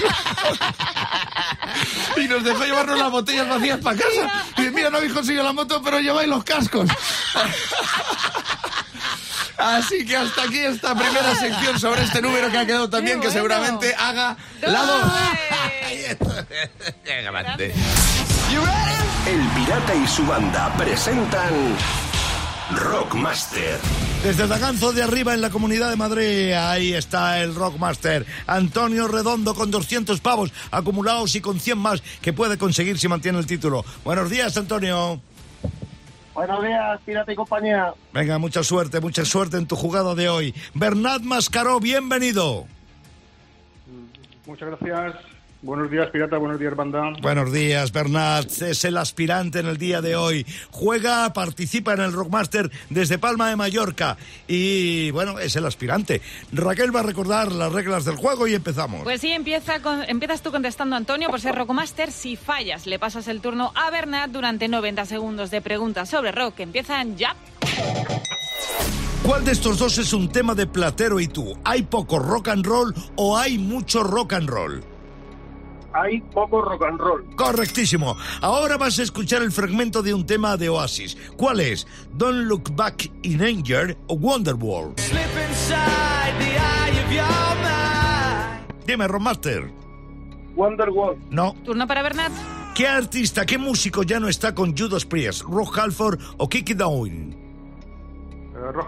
y 2.17 2.27
nos 2.27 2.43
dejó 2.43 2.65
llevarnos 2.65 2.99
las 2.99 3.09
botellas 3.09 3.47
vacías 3.47 3.79
para 3.79 3.97
casa. 3.97 4.45
Y 4.57 4.63
mira, 4.69 4.89
no 4.89 4.97
habéis 4.97 5.13
conseguido 5.13 5.43
la 5.43 5.53
moto, 5.53 5.81
pero 5.81 5.99
lleváis 5.99 6.27
los 6.27 6.43
cascos. 6.43 6.89
Así 9.57 10.05
que 10.05 10.17
hasta 10.17 10.43
aquí 10.43 10.59
esta 10.59 10.95
primera 10.95 11.35
sección 11.35 11.79
sobre 11.79 12.03
este 12.03 12.21
número 12.21 12.49
que 12.49 12.57
ha 12.57 12.65
quedado 12.65 12.89
también, 12.89 13.21
que 13.21 13.29
seguramente 13.29 13.93
haga 13.95 14.35
la 14.61 14.85
dos. 14.85 15.03
El 19.27 19.47
pirata 19.49 19.93
y 19.95 20.07
su 20.07 20.25
banda 20.25 20.73
presentan 20.77 21.77
Rockmaster. 22.75 23.79
Desde 24.23 24.47
Daganzo 24.47 24.93
de 24.93 25.03
arriba 25.03 25.33
en 25.33 25.41
la 25.41 25.49
Comunidad 25.49 25.89
de 25.89 25.95
Madrid, 25.95 26.53
ahí 26.53 26.93
está 26.93 27.41
el 27.41 27.55
Rockmaster. 27.55 28.25
Antonio 28.47 29.07
Redondo 29.07 29.55
con 29.55 29.71
200 29.71 30.19
pavos 30.21 30.53
acumulados 30.71 31.35
y 31.35 31.41
con 31.41 31.59
100 31.59 31.77
más 31.77 32.01
que 32.21 32.33
puede 32.33 32.57
conseguir 32.57 32.99
si 32.99 33.07
mantiene 33.07 33.39
el 33.39 33.45
título. 33.45 33.83
Buenos 34.03 34.29
días, 34.29 34.55
Antonio. 34.57 35.21
Buenos 36.33 36.63
días, 36.63 37.01
Pirata 37.05 37.31
y 37.31 37.35
compañía. 37.35 37.93
Venga, 38.13 38.37
mucha 38.37 38.63
suerte, 38.63 39.01
mucha 39.01 39.25
suerte 39.25 39.57
en 39.57 39.67
tu 39.67 39.75
jugada 39.75 40.15
de 40.15 40.29
hoy. 40.29 40.55
Bernat 40.73 41.21
Mascaró, 41.21 41.79
bienvenido. 41.79 42.67
Muchas 44.45 44.69
gracias. 44.69 45.30
Buenos 45.63 45.91
días, 45.91 46.09
Pirata. 46.09 46.37
Buenos 46.37 46.59
días, 46.59 46.75
banda. 46.75 47.13
Buenos 47.21 47.51
días, 47.53 47.91
Bernat. 47.91 48.49
Es 48.63 48.83
el 48.83 48.97
aspirante 48.97 49.59
en 49.59 49.67
el 49.67 49.77
día 49.77 50.01
de 50.01 50.15
hoy. 50.15 50.43
Juega, 50.71 51.31
participa 51.33 51.93
en 51.93 52.01
el 52.01 52.13
Rockmaster 52.13 52.71
desde 52.89 53.19
Palma 53.19 53.49
de 53.49 53.55
Mallorca. 53.55 54.17
Y 54.47 55.11
bueno, 55.11 55.37
es 55.37 55.55
el 55.55 55.65
aspirante. 55.67 56.21
Raquel 56.51 56.95
va 56.95 57.01
a 57.01 57.03
recordar 57.03 57.51
las 57.51 57.71
reglas 57.71 58.05
del 58.05 58.15
juego 58.15 58.47
y 58.47 58.55
empezamos. 58.55 59.03
Pues 59.03 59.21
sí, 59.21 59.31
empieza 59.31 59.75
empiezas 60.07 60.41
tú 60.41 60.51
contestando, 60.51 60.95
Antonio, 60.95 61.29
por 61.29 61.39
ser 61.39 61.53
Rockmaster. 61.53 62.11
Si 62.11 62.35
fallas, 62.35 62.87
le 62.87 62.97
pasas 62.97 63.27
el 63.27 63.39
turno 63.39 63.71
a 63.75 63.91
Bernat 63.91 64.31
durante 64.31 64.67
90 64.67 65.05
segundos 65.05 65.51
de 65.51 65.61
preguntas 65.61 66.09
sobre 66.09 66.31
rock. 66.31 66.61
Empiezan 66.61 67.17
ya. 67.17 67.35
¿Cuál 69.23 69.45
de 69.45 69.51
estos 69.51 69.77
dos 69.77 69.99
es 69.99 70.11
un 70.13 70.31
tema 70.31 70.55
de 70.55 70.65
Platero 70.65 71.19
y 71.19 71.27
tú? 71.27 71.55
¿Hay 71.63 71.83
poco 71.83 72.17
rock 72.17 72.47
and 72.47 72.65
roll 72.65 72.95
o 73.15 73.37
hay 73.37 73.59
mucho 73.59 74.01
rock 74.03 74.33
and 74.33 74.49
roll? 74.49 74.90
Hay 75.93 76.21
poco 76.33 76.61
rock 76.61 76.83
and 76.83 76.99
roll. 76.99 77.23
Correctísimo. 77.35 78.15
Ahora 78.41 78.77
vas 78.77 78.99
a 78.99 79.03
escuchar 79.03 79.41
el 79.41 79.51
fragmento 79.51 80.01
de 80.01 80.13
un 80.13 80.25
tema 80.25 80.57
de 80.57 80.69
Oasis. 80.69 81.17
¿Cuál 81.37 81.59
es? 81.59 81.87
Don't 82.13 82.47
Look 82.47 82.75
Back 82.75 83.09
in 83.23 83.41
Anger 83.43 83.97
o 84.07 84.15
Wonderwall. 84.15 84.93
Dime, 88.85 89.07
Romaster. 89.07 89.69
Wonderwall, 90.55 91.17
No. 91.29 91.55
Turno 91.63 91.87
para 91.87 92.01
Bernat. 92.01 92.31
¿Qué 92.75 92.87
artista, 92.87 93.45
qué 93.45 93.57
músico 93.57 94.03
ya 94.03 94.19
no 94.19 94.27
está 94.27 94.53
con 94.53 94.75
Judas 94.77 95.05
Priest? 95.05 95.43
¿Rock 95.43 95.77
Halford 95.77 96.19
o 96.37 96.47
Kiki 96.49 96.73
Downing? 96.73 97.40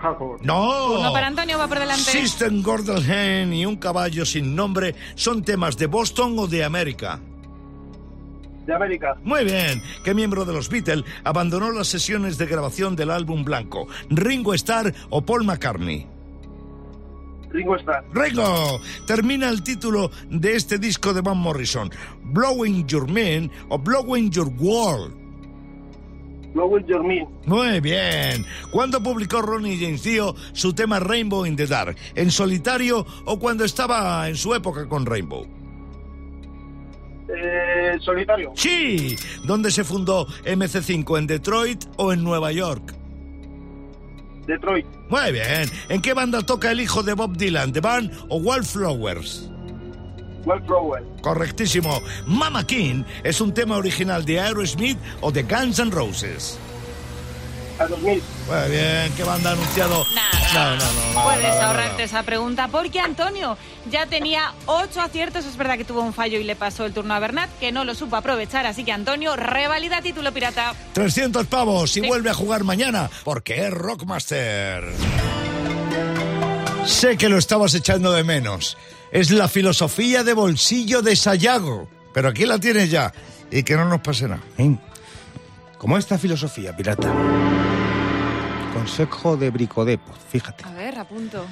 Halford, 0.01 0.41
No. 0.43 0.93
Turno 0.95 1.13
para 1.13 1.27
Antonio, 1.27 1.57
va 1.57 1.67
por 1.67 1.79
delante. 1.79 2.03
System 2.03 2.61
Gordon 2.61 3.53
y 3.53 3.65
un 3.65 3.75
caballo 3.77 4.25
sin 4.25 4.55
nombre 4.55 4.95
son 5.15 5.43
temas 5.43 5.77
de 5.77 5.87
Boston 5.87 6.35
o 6.37 6.47
de 6.47 6.63
América. 6.63 7.19
de 8.65 8.73
América, 8.73 9.17
Muy 9.23 9.43
bien. 9.43 9.81
¿Qué 10.05 10.13
miembro 10.13 10.45
de 10.45 10.53
los 10.53 10.69
Beatles 10.69 11.03
abandonó 11.25 11.71
las 11.71 11.87
sesiones 11.87 12.37
de 12.37 12.45
grabación 12.45 12.95
del 12.95 13.11
álbum 13.11 13.43
blanco? 13.43 13.87
¿Ringo 14.09 14.53
Starr 14.53 14.93
o 15.09 15.21
Paul 15.21 15.43
McCartney? 15.43 16.07
Ringo 17.51 17.75
Starr, 17.75 18.03
Ringo, 18.13 18.79
termina 19.05 19.49
el 19.49 19.61
título 19.63 20.09
de 20.29 20.55
este 20.55 20.79
disco 20.79 21.13
de 21.13 21.21
Van 21.21 21.37
Morrison. 21.37 21.91
Blowing 22.23 22.87
Your 22.87 23.07
Man 23.07 23.51
o 23.69 23.77
Blowing 23.77 24.31
Your 24.31 24.47
World. 24.59 25.22
Me, 26.53 27.27
Muy 27.45 27.79
bien. 27.79 28.45
¿Cuándo 28.71 29.01
publicó 29.01 29.41
Ronnie 29.41 29.77
James 29.79 30.03
Dio 30.03 30.35
su 30.53 30.73
tema 30.73 30.99
Rainbow 30.99 31.45
in 31.45 31.55
the 31.55 31.65
Dark? 31.67 31.95
¿En 32.15 32.29
solitario 32.31 33.05
o 33.25 33.39
cuando 33.39 33.65
estaba 33.65 34.29
en 34.29 34.35
su 34.35 34.53
época 34.53 34.87
con 34.87 35.05
Rainbow? 35.05 35.47
eh, 37.35 37.97
Solitario, 38.01 38.51
Sí. 38.55 39.15
¿Dónde 39.45 39.71
se 39.71 39.83
fundó 39.83 40.27
MC5? 40.45 41.17
¿En 41.17 41.27
Detroit 41.27 41.85
o 41.97 42.13
en 42.13 42.23
Nueva 42.23 42.51
York? 42.51 42.93
Detroit, 44.45 44.85
Muy 45.09 45.31
bien. 45.31 45.69
¿En 45.89 46.01
qué 46.01 46.13
banda 46.13 46.41
toca 46.41 46.69
el 46.71 46.81
hijo 46.81 47.01
de 47.01 47.13
Bob 47.13 47.37
Dylan? 47.37 47.71
¿The 47.71 47.79
Band 47.79 48.11
o 48.29 48.39
Correctísimo. 51.21 52.01
Mama 52.25 52.65
King 52.65 53.03
es 53.23 53.39
un 53.41 53.53
tema 53.53 53.77
original 53.77 54.25
de 54.25 54.39
Aerosmith 54.39 54.97
o 55.21 55.31
de 55.31 55.43
Guns 55.43 55.79
N' 55.79 55.91
Roses. 55.91 56.57
a 57.79 57.87
2000, 57.87 58.21
Muy 58.47 58.71
bien. 58.71 59.11
¿Qué 59.17 59.23
banda 59.23 59.49
ha 59.49 59.53
anunciado? 59.53 60.03
Nada. 60.13 60.29
No, 60.53 60.75
no, 60.75 60.93
no. 60.93 61.13
no, 61.13 61.23
Puedes 61.23 61.43
no, 61.47 61.49
no, 61.55 61.61
no. 61.61 61.67
ahorrarte 61.67 62.03
esa 62.03 62.21
pregunta 62.23 62.67
porque 62.67 62.99
Antonio 62.99 63.57
ya 63.89 64.05
tenía 64.05 64.53
ocho 64.67 65.01
aciertos. 65.01 65.45
Es 65.45 65.57
verdad 65.57 65.77
que 65.77 65.83
tuvo 65.85 66.01
un 66.01 66.13
fallo 66.13 66.37
y 66.39 66.43
le 66.43 66.55
pasó 66.55 66.85
el 66.85 66.93
turno 66.93 67.15
a 67.15 67.19
Bernat, 67.19 67.49
que 67.59 67.71
no 67.71 67.83
lo 67.85 67.95
supo 67.95 68.15
aprovechar. 68.15 68.67
Así 68.67 68.83
que 68.83 68.91
Antonio, 68.91 69.35
revalida 69.35 70.01
título 70.03 70.31
pirata. 70.31 70.75
300 70.93 71.47
pavos 71.47 71.97
y 71.97 72.01
Sí. 72.01 72.07
vuelve 72.07 72.29
a 72.29 72.33
jugar 72.35 72.63
mañana 72.63 73.09
porque 73.23 73.65
es 73.65 73.71
Rockmaster. 73.71 74.83
Sé 76.85 77.17
que 77.17 77.29
lo 77.29 77.37
estabas 77.37 77.73
echando 77.73 78.11
de 78.11 78.23
menos. 78.23 78.77
Es 79.13 79.29
la 79.29 79.47
filosofía 79.47 80.23
de 80.23 80.33
bolsillo 80.33 81.03
de 81.03 81.15
Sayago. 81.15 81.87
Pero 82.15 82.29
aquí 82.29 82.47
la 82.47 82.57
tienes 82.57 82.89
ya. 82.89 83.13
Y 83.51 83.61
que 83.61 83.75
no 83.75 83.85
nos 83.85 84.01
pase 84.01 84.27
nada. 84.27 84.41
¿Eh? 84.57 84.75
Como 85.77 85.99
esta 85.99 86.17
filosofía, 86.17 86.75
pirata. 86.75 87.13
Consejo 88.73 89.37
de 89.37 89.51
Bricodepot, 89.51 90.17
fíjate. 90.31 90.63
A 90.65 90.71
ver, 90.71 90.97
apunto. 90.97 91.45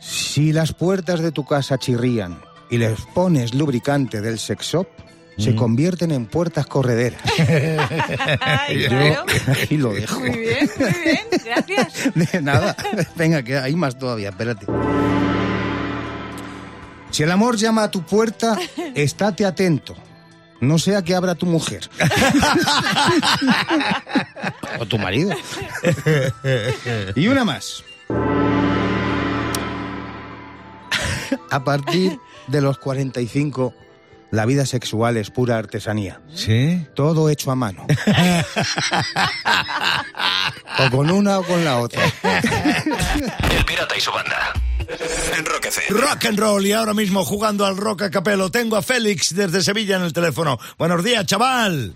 Si 0.00 0.50
las 0.54 0.72
puertas 0.72 1.20
de 1.20 1.30
tu 1.30 1.44
casa 1.44 1.76
chirrían 1.76 2.40
y 2.70 2.78
les 2.78 2.98
pones 3.14 3.52
lubricante 3.52 4.22
del 4.22 4.38
sex 4.38 4.64
shop, 4.64 4.88
se 5.36 5.54
convierten 5.54 6.10
en 6.10 6.24
puertas 6.24 6.66
correderas. 6.66 7.20
Ay, 8.40 8.88
Yo 8.88 9.24
aquí 9.52 9.76
lo 9.76 9.92
dejo. 9.92 10.20
Muy 10.20 10.30
bien, 10.30 10.70
muy 10.78 11.02
bien. 11.04 11.20
Gracias. 11.44 12.14
De 12.32 12.40
nada. 12.40 12.74
Venga, 13.14 13.42
que 13.42 13.58
hay 13.58 13.76
más 13.76 13.98
todavía, 13.98 14.30
espérate. 14.30 14.64
Si 17.14 17.22
el 17.22 17.30
amor 17.30 17.56
llama 17.56 17.84
a 17.84 17.90
tu 17.92 18.02
puerta, 18.02 18.58
estate 18.96 19.46
atento. 19.46 19.94
No 20.60 20.80
sea 20.80 21.02
que 21.02 21.14
abra 21.14 21.36
tu 21.36 21.46
mujer. 21.46 21.88
o 24.80 24.86
tu 24.86 24.98
marido. 24.98 25.30
y 27.14 27.28
una 27.28 27.44
más. 27.44 27.84
A 31.52 31.62
partir 31.62 32.18
de 32.48 32.60
los 32.60 32.78
45, 32.78 33.72
la 34.32 34.44
vida 34.44 34.66
sexual 34.66 35.16
es 35.16 35.30
pura 35.30 35.56
artesanía. 35.56 36.20
¿Sí? 36.34 36.84
Todo 36.96 37.30
hecho 37.30 37.52
a 37.52 37.54
mano. 37.54 37.86
o 40.80 40.90
con 40.90 41.12
una 41.12 41.38
o 41.38 41.44
con 41.44 41.64
la 41.64 41.78
otra. 41.78 42.02
El 43.56 43.64
pirata 43.64 43.96
y 43.96 44.00
su 44.00 44.10
banda. 44.10 44.52
En 45.36 45.44
Rock 45.44 45.66
FM. 45.66 46.00
Rock 46.00 46.24
and 46.26 46.38
roll 46.38 46.66
y 46.66 46.72
ahora 46.72 46.94
mismo 46.94 47.24
jugando 47.24 47.64
al 47.64 47.76
rock 47.76 48.02
a 48.02 48.10
capelo. 48.10 48.50
Tengo 48.50 48.76
a 48.76 48.82
Félix 48.82 49.34
desde 49.34 49.62
Sevilla 49.62 49.96
en 49.96 50.02
el 50.02 50.12
teléfono. 50.12 50.58
Buenos 50.78 51.02
días, 51.02 51.26
chaval. 51.26 51.94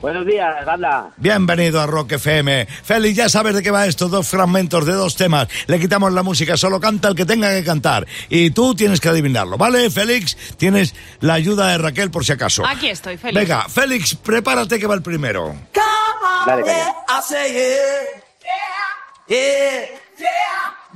Buenos 0.00 0.24
días, 0.24 0.64
banda. 0.64 1.10
Bienvenido 1.18 1.78
a 1.78 1.86
Rock 1.86 2.12
FM. 2.12 2.66
Félix, 2.66 3.16
ya 3.16 3.28
sabes 3.28 3.54
de 3.54 3.62
qué 3.62 3.70
va 3.70 3.86
esto, 3.86 4.08
dos 4.08 4.28
fragmentos 4.28 4.86
de 4.86 4.94
dos 4.94 5.14
temas. 5.14 5.46
Le 5.66 5.78
quitamos 5.78 6.10
la 6.14 6.22
música, 6.22 6.56
solo 6.56 6.80
canta 6.80 7.08
el 7.08 7.14
que 7.14 7.26
tenga 7.26 7.50
que 7.50 7.62
cantar. 7.62 8.06
Y 8.30 8.50
tú 8.50 8.74
tienes 8.74 8.98
que 8.98 9.10
adivinarlo, 9.10 9.58
¿vale, 9.58 9.90
Félix? 9.90 10.36
Tienes 10.56 10.94
la 11.20 11.34
ayuda 11.34 11.68
de 11.68 11.78
Raquel 11.78 12.10
por 12.10 12.24
si 12.24 12.32
acaso. 12.32 12.66
Aquí 12.66 12.88
estoy, 12.88 13.18
Félix. 13.18 13.46
Venga, 13.46 13.68
Félix, 13.68 14.14
prepárate 14.14 14.78
que 14.78 14.86
va 14.86 14.94
el 14.94 15.02
primero. 15.02 15.54
Dale, 16.46 16.64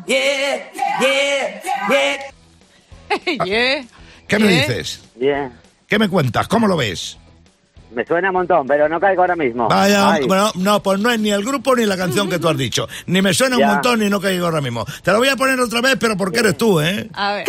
caña. 0.07 1.55
Yeah. 3.45 3.85
¿Qué 4.29 4.39
me 4.39 4.49
¿Qué? 4.49 4.55
dices? 4.55 5.01
Bien. 5.15 5.53
¿Qué 5.87 5.99
me 5.99 6.09
cuentas? 6.09 6.49
¿Cómo 6.49 6.67
lo 6.67 6.77
ves? 6.77 7.19
Me 7.93 8.05
suena 8.05 8.31
un 8.31 8.35
montón, 8.35 8.67
pero 8.67 8.89
no 8.89 8.99
caigo 8.99 9.23
ahora 9.23 9.37
mismo. 9.37 9.69
Vaya, 9.69 10.15
Ay, 10.15 10.27
bueno, 10.27 10.51
no, 10.57 10.83
pues 10.83 10.99
no 10.99 11.11
es 11.11 11.21
ni 11.21 11.31
el 11.31 11.45
grupo 11.45 11.77
ni 11.77 11.87
la 11.87 11.97
canción 11.97 12.29
que 12.29 12.41
tú 12.41 12.49
has 12.49 12.57
dicho. 12.57 12.89
Ni 13.07 13.23
me 13.23 13.33
suena 13.33 13.57
un 13.57 13.67
montón 13.67 14.01
ni 14.01 14.11
no 14.11 14.21
caigo 14.21 14.47
ahora 14.47 14.61
mismo. 14.61 14.85
Te 15.03 15.13
lo 15.13 15.19
voy 15.19 15.29
a 15.29 15.37
poner 15.37 15.61
otra 15.61 15.81
vez, 15.81 15.97
pero 16.01 16.17
porque 16.17 16.41
eres 16.41 16.59
tú, 16.59 16.81
¿eh? 16.81 17.09
A 17.13 17.35
ver. 17.35 17.45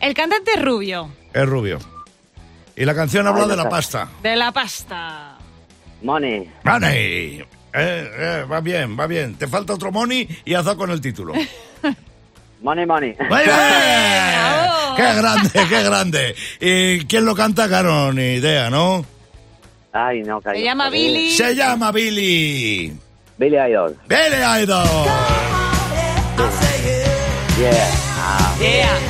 El 0.00 0.14
cantante 0.14 0.52
es 0.54 0.62
rubio. 0.62 1.10
Es 1.34 1.46
rubio. 1.46 1.78
Y 2.80 2.84
la 2.86 2.94
canción 2.94 3.26
habla 3.26 3.46
de 3.46 3.56
la 3.56 3.68
pasta. 3.68 4.08
De 4.22 4.34
la 4.34 4.50
pasta. 4.52 5.36
Money. 6.00 6.50
Money. 6.64 7.40
Eh, 7.40 7.44
eh, 7.74 8.44
va 8.50 8.62
bien, 8.62 8.98
va 8.98 9.06
bien. 9.06 9.34
Te 9.34 9.46
falta 9.46 9.74
otro 9.74 9.92
money 9.92 10.26
y 10.46 10.54
haz 10.54 10.64
con 10.76 10.90
el 10.90 10.98
título. 10.98 11.34
Money, 12.62 12.86
money. 12.86 13.14
¡Muy. 13.28 13.40
¡Qué 14.96 15.14
grande, 15.14 15.50
qué 15.68 15.82
grande! 15.82 16.34
¿Y 16.58 17.04
quién 17.04 17.26
lo 17.26 17.34
canta? 17.34 17.68
Claro, 17.68 18.14
ni 18.14 18.34
idea, 18.36 18.70
¿no? 18.70 19.04
Ay, 19.92 20.22
no 20.22 20.40
caigo. 20.40 20.58
Se 20.58 20.64
llama. 20.64 20.88
Billy. 20.88 21.30
Se 21.32 21.54
llama 21.54 21.92
Billy. 21.92 22.98
Billy 23.36 23.56
Idol. 23.58 23.94
¡Billy 24.08 24.62
Idol! 24.62 24.88
Yeah. 27.58 27.90
Ah, 28.16 28.56
Yeah. 28.58 29.09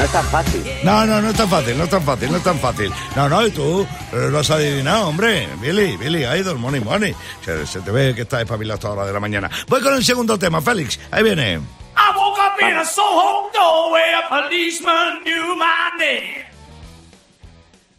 No 0.00 0.06
es 0.06 0.12
tan 0.12 0.24
fácil. 0.26 0.64
No, 0.82 1.04
no, 1.04 1.20
no 1.20 1.28
es 1.28 1.36
tan 1.36 1.48
fácil, 1.48 1.76
no 1.76 1.84
es 1.84 1.90
tan 1.90 2.02
fácil, 2.02 2.30
no 2.30 2.36
es 2.38 2.42
tan 2.42 2.58
fácil. 2.58 2.90
No, 3.14 3.28
no, 3.28 3.46
y 3.46 3.50
tú 3.50 3.86
lo 4.12 4.38
has 4.38 4.50
adivinado, 4.50 5.08
hombre. 5.08 5.46
Billy, 5.60 5.98
Billy 5.98 6.24
Idol, 6.24 6.58
Money 6.58 6.80
Money. 6.80 7.14
Se, 7.44 7.66
se 7.66 7.82
te 7.82 7.90
ve 7.90 8.14
que 8.14 8.22
estás 8.22 8.40
espabilado 8.40 8.76
hasta 8.76 8.90
hora 8.90 9.04
de 9.04 9.12
la 9.12 9.20
mañana. 9.20 9.50
Voy 9.68 9.82
con 9.82 9.92
el 9.92 10.02
segundo 10.02 10.38
tema, 10.38 10.62
Félix. 10.62 10.98
Ahí 11.10 11.22
viene. 11.22 11.56
I 11.56 12.16
woke 12.16 12.38
up 12.38 12.58
in 12.62 12.78
a 12.78 12.84
Soho 12.84 13.50
doorway, 13.52 14.14
a 14.14 14.28
policeman 14.28 15.22
knew 15.22 15.54
my 15.56 15.90
name. 15.98 16.46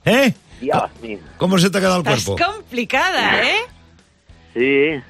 ¿Eh? 0.05 0.33
Dios 0.59 0.89
mío. 1.03 1.19
¿Cómo 1.37 1.59
se 1.59 1.69
te 1.69 1.77
ha 1.77 1.81
quedado 1.81 1.97
el 1.97 2.03
cuerpo? 2.03 2.35
complicada, 2.35 3.43
¿eh? 3.43 3.59
Sí. 4.55 5.03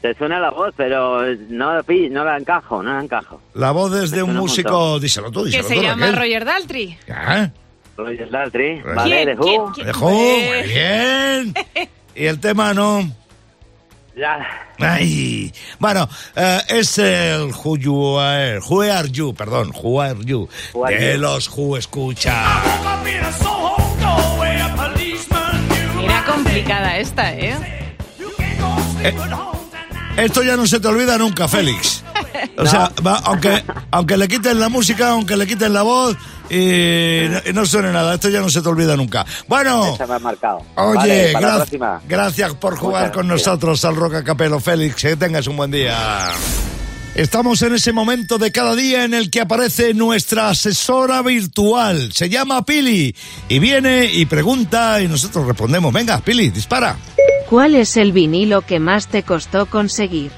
Te 0.00 0.14
suena 0.14 0.38
la 0.38 0.50
voz, 0.50 0.72
pero 0.76 1.22
no, 1.48 1.72
no 1.82 2.24
la 2.24 2.36
encajo, 2.36 2.82
no 2.82 2.94
la 2.94 3.02
encajo. 3.02 3.40
La 3.54 3.72
voz 3.72 3.92
es 3.94 4.10
de 4.12 4.22
un 4.22 4.30
un 4.30 4.36
músico... 4.36 4.70
montón. 4.70 5.00
Díselo 5.00 5.30
tú, 5.32 5.40
Que 5.40 5.46
díselo 5.46 5.68
se 5.68 5.74
tú, 5.74 5.82
llama 5.82 6.06
Raquel. 6.06 6.18
Roger 6.20 6.44
Daltrey. 6.44 6.98
Ya, 7.08 7.52
Roger 7.96 8.30
Daltrey. 8.30 8.80
Vale, 8.82 9.26
de. 9.26 9.34
Who. 9.34 9.72
¿Quién? 9.72 9.86
dejó, 9.86 10.10
Eh. 10.10 10.62
muy 10.62 10.72
bien. 10.72 11.54
Y 12.14 12.26
el 12.26 12.40
tema 12.40 12.74
no... 12.74 13.08
Ya. 14.16 14.38
Ay, 14.80 15.52
bueno, 15.78 16.08
eh, 16.34 16.58
es 16.68 16.98
el 16.98 17.52
Who 17.52 17.76
You 17.76 18.18
Are, 18.18 18.58
Who 18.58 18.80
Are 18.82 19.08
You, 19.08 19.32
perdón, 19.34 19.70
Who 19.80 20.00
Are 20.00 20.18
You, 20.24 20.48
Who 20.74 20.84
Are 20.84 20.98
de 20.98 21.14
You. 21.14 21.20
los 21.20 21.48
Who 21.56 21.76
Escucha. 21.76 22.60
Era 26.02 26.24
complicada 26.24 26.98
esta, 26.98 27.32
¿eh? 27.34 27.54
name. 29.00 29.57
Esto 30.18 30.42
ya 30.42 30.56
no 30.56 30.66
se 30.66 30.80
te 30.80 30.88
olvida 30.88 31.16
nunca, 31.18 31.46
Félix. 31.48 32.02
O 32.56 32.66
sea, 32.66 32.90
va, 33.06 33.16
aunque, 33.24 33.64
aunque 33.90 34.16
le 34.16 34.28
quiten 34.28 34.58
la 34.60 34.68
música, 34.68 35.10
aunque 35.10 35.36
le 35.36 35.46
quiten 35.46 35.72
la 35.72 35.82
voz, 35.82 36.16
y 36.50 37.22
no, 37.52 37.64
suene 37.66 37.92
nada. 37.92 38.14
Esto 38.14 38.28
ya 38.28 38.40
no 38.40 38.48
se 38.48 38.60
te 38.62 38.68
olvida 38.68 38.96
nunca. 38.96 39.24
Bueno, 39.46 39.94
Esa 39.94 40.06
me 40.06 40.14
ha 40.14 40.18
marcado. 40.18 40.58
oye, 40.76 41.32
Vale, 41.32 41.34
gra- 41.34 42.00
gracias 42.08 42.54
por 42.54 42.76
jugar 42.76 43.02
Muchas 43.04 43.16
con 43.16 43.28
gracias. 43.28 43.46
nosotros 43.46 43.84
al 43.84 43.96
Roca 43.96 44.24
Capelo. 44.24 44.58
Félix, 44.60 44.96
que 45.02 45.16
tengas 45.16 45.46
un 45.46 45.56
buen 45.56 45.70
día. 45.70 45.96
Estamos 47.14 47.62
en 47.62 47.74
ese 47.74 47.92
momento 47.92 48.38
de 48.38 48.52
cada 48.52 48.76
día 48.76 49.04
en 49.04 49.12
el 49.12 49.30
que 49.30 49.40
aparece 49.40 49.92
nuestra 49.92 50.50
asesora 50.50 51.22
virtual. 51.22 52.12
Se 52.12 52.28
llama 52.28 52.64
Pili 52.64 53.14
y 53.48 53.58
viene 53.58 54.06
y 54.12 54.26
pregunta 54.26 55.02
y 55.02 55.08
nosotros 55.08 55.46
respondemos. 55.46 55.92
Venga, 55.92 56.20
Pili, 56.20 56.50
dispara. 56.50 56.96
¿Cuál 57.48 57.74
es 57.74 57.96
el 57.96 58.12
vinilo 58.12 58.60
que 58.62 58.78
más 58.78 59.08
te 59.08 59.22
costó 59.22 59.66
conseguir? 59.66 60.30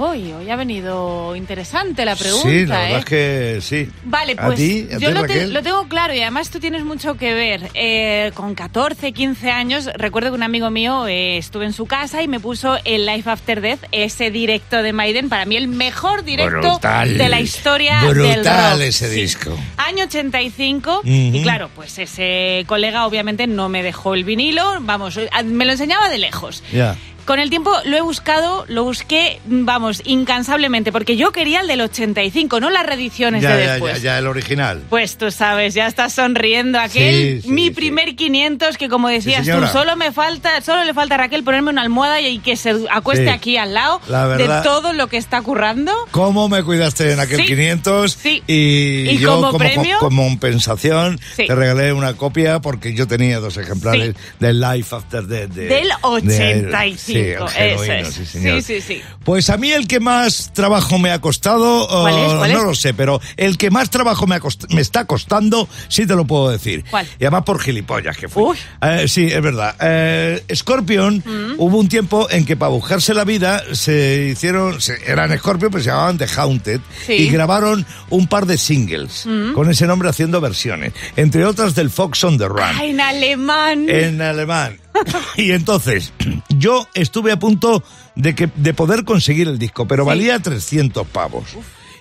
Hoy, 0.00 0.32
hoy 0.32 0.48
ha 0.48 0.54
venido 0.54 1.34
interesante 1.34 2.04
la 2.04 2.14
pregunta, 2.14 2.48
sí, 2.48 2.66
la 2.66 2.78
verdad 2.78 2.90
¿eh? 2.90 2.98
es 3.00 3.04
que 3.04 3.58
sí. 3.60 3.88
Vale, 4.04 4.36
¿A 4.38 4.46
pues 4.46 4.56
ti? 4.56 4.86
¿A 4.94 4.98
yo 4.98 5.10
lo, 5.10 5.22
te- 5.22 5.26
Raquel? 5.34 5.52
lo 5.52 5.62
tengo 5.62 5.88
claro 5.88 6.14
y 6.14 6.20
además 6.20 6.50
tú 6.50 6.60
tienes 6.60 6.84
mucho 6.84 7.16
que 7.16 7.34
ver. 7.34 7.68
Eh, 7.74 8.30
con 8.34 8.54
14, 8.54 9.12
15 9.12 9.50
años, 9.50 9.90
recuerdo 9.96 10.30
que 10.30 10.36
un 10.36 10.44
amigo 10.44 10.70
mío 10.70 11.08
eh, 11.08 11.36
estuve 11.38 11.64
en 11.64 11.72
su 11.72 11.86
casa 11.86 12.22
y 12.22 12.28
me 12.28 12.38
puso 12.38 12.78
el 12.84 13.06
Life 13.06 13.28
After 13.28 13.60
Death, 13.60 13.80
ese 13.90 14.30
directo 14.30 14.82
de 14.82 14.92
Maiden, 14.92 15.28
para 15.28 15.44
mí 15.46 15.56
el 15.56 15.66
mejor 15.66 16.22
directo 16.22 16.60
Brutal. 16.60 17.18
de 17.18 17.28
la 17.28 17.40
historia 17.40 18.00
del 18.02 18.14
Brutal 18.14 18.78
rock. 18.78 18.82
ese 18.88 19.08
Sí. 19.10 19.20
disco. 19.20 19.58
Año 19.78 20.04
85 20.04 20.98
Ujú. 21.00 21.08
y 21.10 21.42
claro, 21.42 21.70
pues 21.74 21.98
ese 21.98 22.62
colega 22.68 23.04
obviamente 23.04 23.48
no 23.48 23.68
me 23.68 23.82
dejó 23.82 24.14
el 24.14 24.22
vinilo, 24.22 24.76
vamos, 24.80 25.18
me 25.44 25.64
lo 25.64 25.72
enseñaba 25.72 26.08
de 26.08 26.18
lejos. 26.18 26.62
Ya. 26.72 26.94
Con 27.28 27.40
el 27.40 27.50
tiempo 27.50 27.70
lo 27.84 27.94
he 27.94 28.00
buscado, 28.00 28.64
lo 28.68 28.84
busqué, 28.84 29.38
vamos, 29.44 30.00
incansablemente, 30.06 30.92
porque 30.92 31.14
yo 31.18 31.30
quería 31.30 31.60
el 31.60 31.66
del 31.66 31.82
85, 31.82 32.58
no 32.58 32.70
las 32.70 32.86
reediciones 32.86 33.42
Ya, 33.42 33.54
de 33.54 33.64
ya, 33.66 33.70
después. 33.72 33.96
ya, 33.96 34.12
ya, 34.14 34.18
el 34.18 34.26
original. 34.26 34.82
Pues 34.88 35.18
tú 35.18 35.30
sabes, 35.30 35.74
ya 35.74 35.86
estás 35.86 36.14
sonriendo 36.14 36.80
aquel 36.80 37.42
Sí, 37.42 37.42
sí, 37.42 37.50
mi 37.50 37.64
sí. 37.66 37.70
primer 37.72 38.16
500 38.16 38.78
que 38.78 38.88
como 38.88 39.08
decías 39.10 39.46
tú, 39.46 39.66
solo 39.70 39.94
me 39.94 40.10
falta, 40.10 40.62
solo 40.62 40.84
le 40.84 40.94
falta 40.94 41.16
a 41.16 41.18
Raquel 41.18 41.44
ponerme 41.44 41.68
una 41.70 41.82
almohada 41.82 42.18
y 42.18 42.38
que 42.38 42.56
se 42.56 42.74
acueste 42.90 43.28
aquí 43.28 43.58
al 43.58 43.74
lado 43.74 44.00
La 44.08 44.24
verdad- 44.26 44.62
de 44.62 44.64
todo 44.66 44.94
lo 44.94 45.08
que 45.08 45.18
está 45.18 45.42
currando. 45.42 45.92
¿Cómo 46.12 46.48
me 46.48 46.62
cuidaste 46.62 47.12
en 47.12 47.20
aquel 47.20 47.40
Sí. 47.40 47.46
500? 47.46 48.12
Sí. 48.14 48.42
Y, 48.46 49.06
¿Y 49.10 49.18
yo, 49.18 49.34
como 49.34 49.46
como, 49.48 49.58
premio? 49.58 49.98
como 49.98 50.22
compensación, 50.28 51.20
te 51.36 51.54
regalé 51.54 51.92
una 51.92 52.14
copia 52.14 52.60
porque 52.60 52.94
yo 52.94 53.06
tenía 53.06 53.38
dos 53.38 53.58
ejemplares 53.58 54.14
del 54.40 54.60
Life 54.62 54.96
After 54.96 55.26
Death. 55.26 55.50
de- 55.50 55.66
Del 55.68 55.88
de- 55.88 57.17
85, 57.18 57.48
sí, 57.48 57.54
genuino, 57.58 58.08
es. 58.08 58.14
sí, 58.14 58.26
señor. 58.26 58.62
Sí, 58.62 58.80
sí, 58.80 58.80
sí. 58.80 59.02
Pues 59.24 59.50
a 59.50 59.56
mí 59.56 59.70
el 59.72 59.86
que 59.86 60.00
más 60.00 60.52
trabajo 60.52 60.98
me 60.98 61.10
ha 61.10 61.20
costado, 61.20 61.86
¿Cuál 61.88 62.18
es? 62.18 62.32
uh, 62.32 62.36
¿Cuál 62.38 62.52
no 62.52 62.58
es? 62.58 62.64
lo 62.64 62.74
sé, 62.74 62.94
pero 62.94 63.20
el 63.36 63.56
que 63.58 63.70
más 63.70 63.90
trabajo 63.90 64.26
me, 64.26 64.36
ha 64.36 64.40
cost- 64.40 64.72
me 64.74 64.80
está 64.80 65.04
costando, 65.04 65.68
sí 65.88 66.06
te 66.06 66.14
lo 66.14 66.26
puedo 66.26 66.50
decir. 66.50 66.84
¿Cuál? 66.90 67.06
Y 67.18 67.24
además 67.24 67.42
por 67.44 67.60
gilipollas 67.60 68.16
que 68.16 68.28
fui. 68.28 68.42
Uy. 68.42 68.56
Eh, 68.82 69.06
sí, 69.08 69.26
es 69.26 69.42
verdad. 69.42 69.74
Eh, 69.80 70.42
Scorpion, 70.54 71.22
Mm. 71.24 71.54
hubo 71.58 71.78
un 71.78 71.88
tiempo 71.88 72.28
en 72.30 72.44
que 72.44 72.56
para 72.56 72.70
buscarse 72.70 73.14
la 73.14 73.24
vida 73.24 73.62
se 73.74 74.28
hicieron, 74.32 74.80
se- 74.80 74.98
eran 75.10 75.36
Scorpion, 75.38 75.70
pero 75.70 75.82
se 75.84 75.90
llamaban 75.90 76.18
The 76.18 76.26
Haunted, 76.36 76.80
Sí. 77.06 77.12
y 77.14 77.28
grabaron 77.30 77.84
un 78.10 78.26
par 78.26 78.46
de 78.46 78.56
singles 78.58 79.24
Mm. 79.26 79.52
con 79.54 79.70
ese 79.70 79.86
nombre 79.86 80.08
haciendo 80.08 80.40
versiones, 80.40 80.92
entre 81.16 81.44
otras 81.44 81.74
del 81.74 81.90
Fox 81.90 82.22
on 82.24 82.38
the 82.38 82.46
Run 82.48 82.60
Ay, 82.62 82.90
en 82.90 83.00
alemán. 83.00 83.88
en 83.88 84.20
alemán. 84.22 84.78
Y 85.36 85.52
entonces, 85.52 86.12
yo 86.48 86.88
estuve 86.94 87.32
a 87.32 87.38
punto 87.38 87.82
de, 88.14 88.34
que, 88.34 88.48
de 88.54 88.74
poder 88.74 89.04
conseguir 89.04 89.48
el 89.48 89.58
disco, 89.58 89.86
pero 89.86 90.04
valía 90.04 90.38
300 90.38 91.06
pavos. 91.06 91.44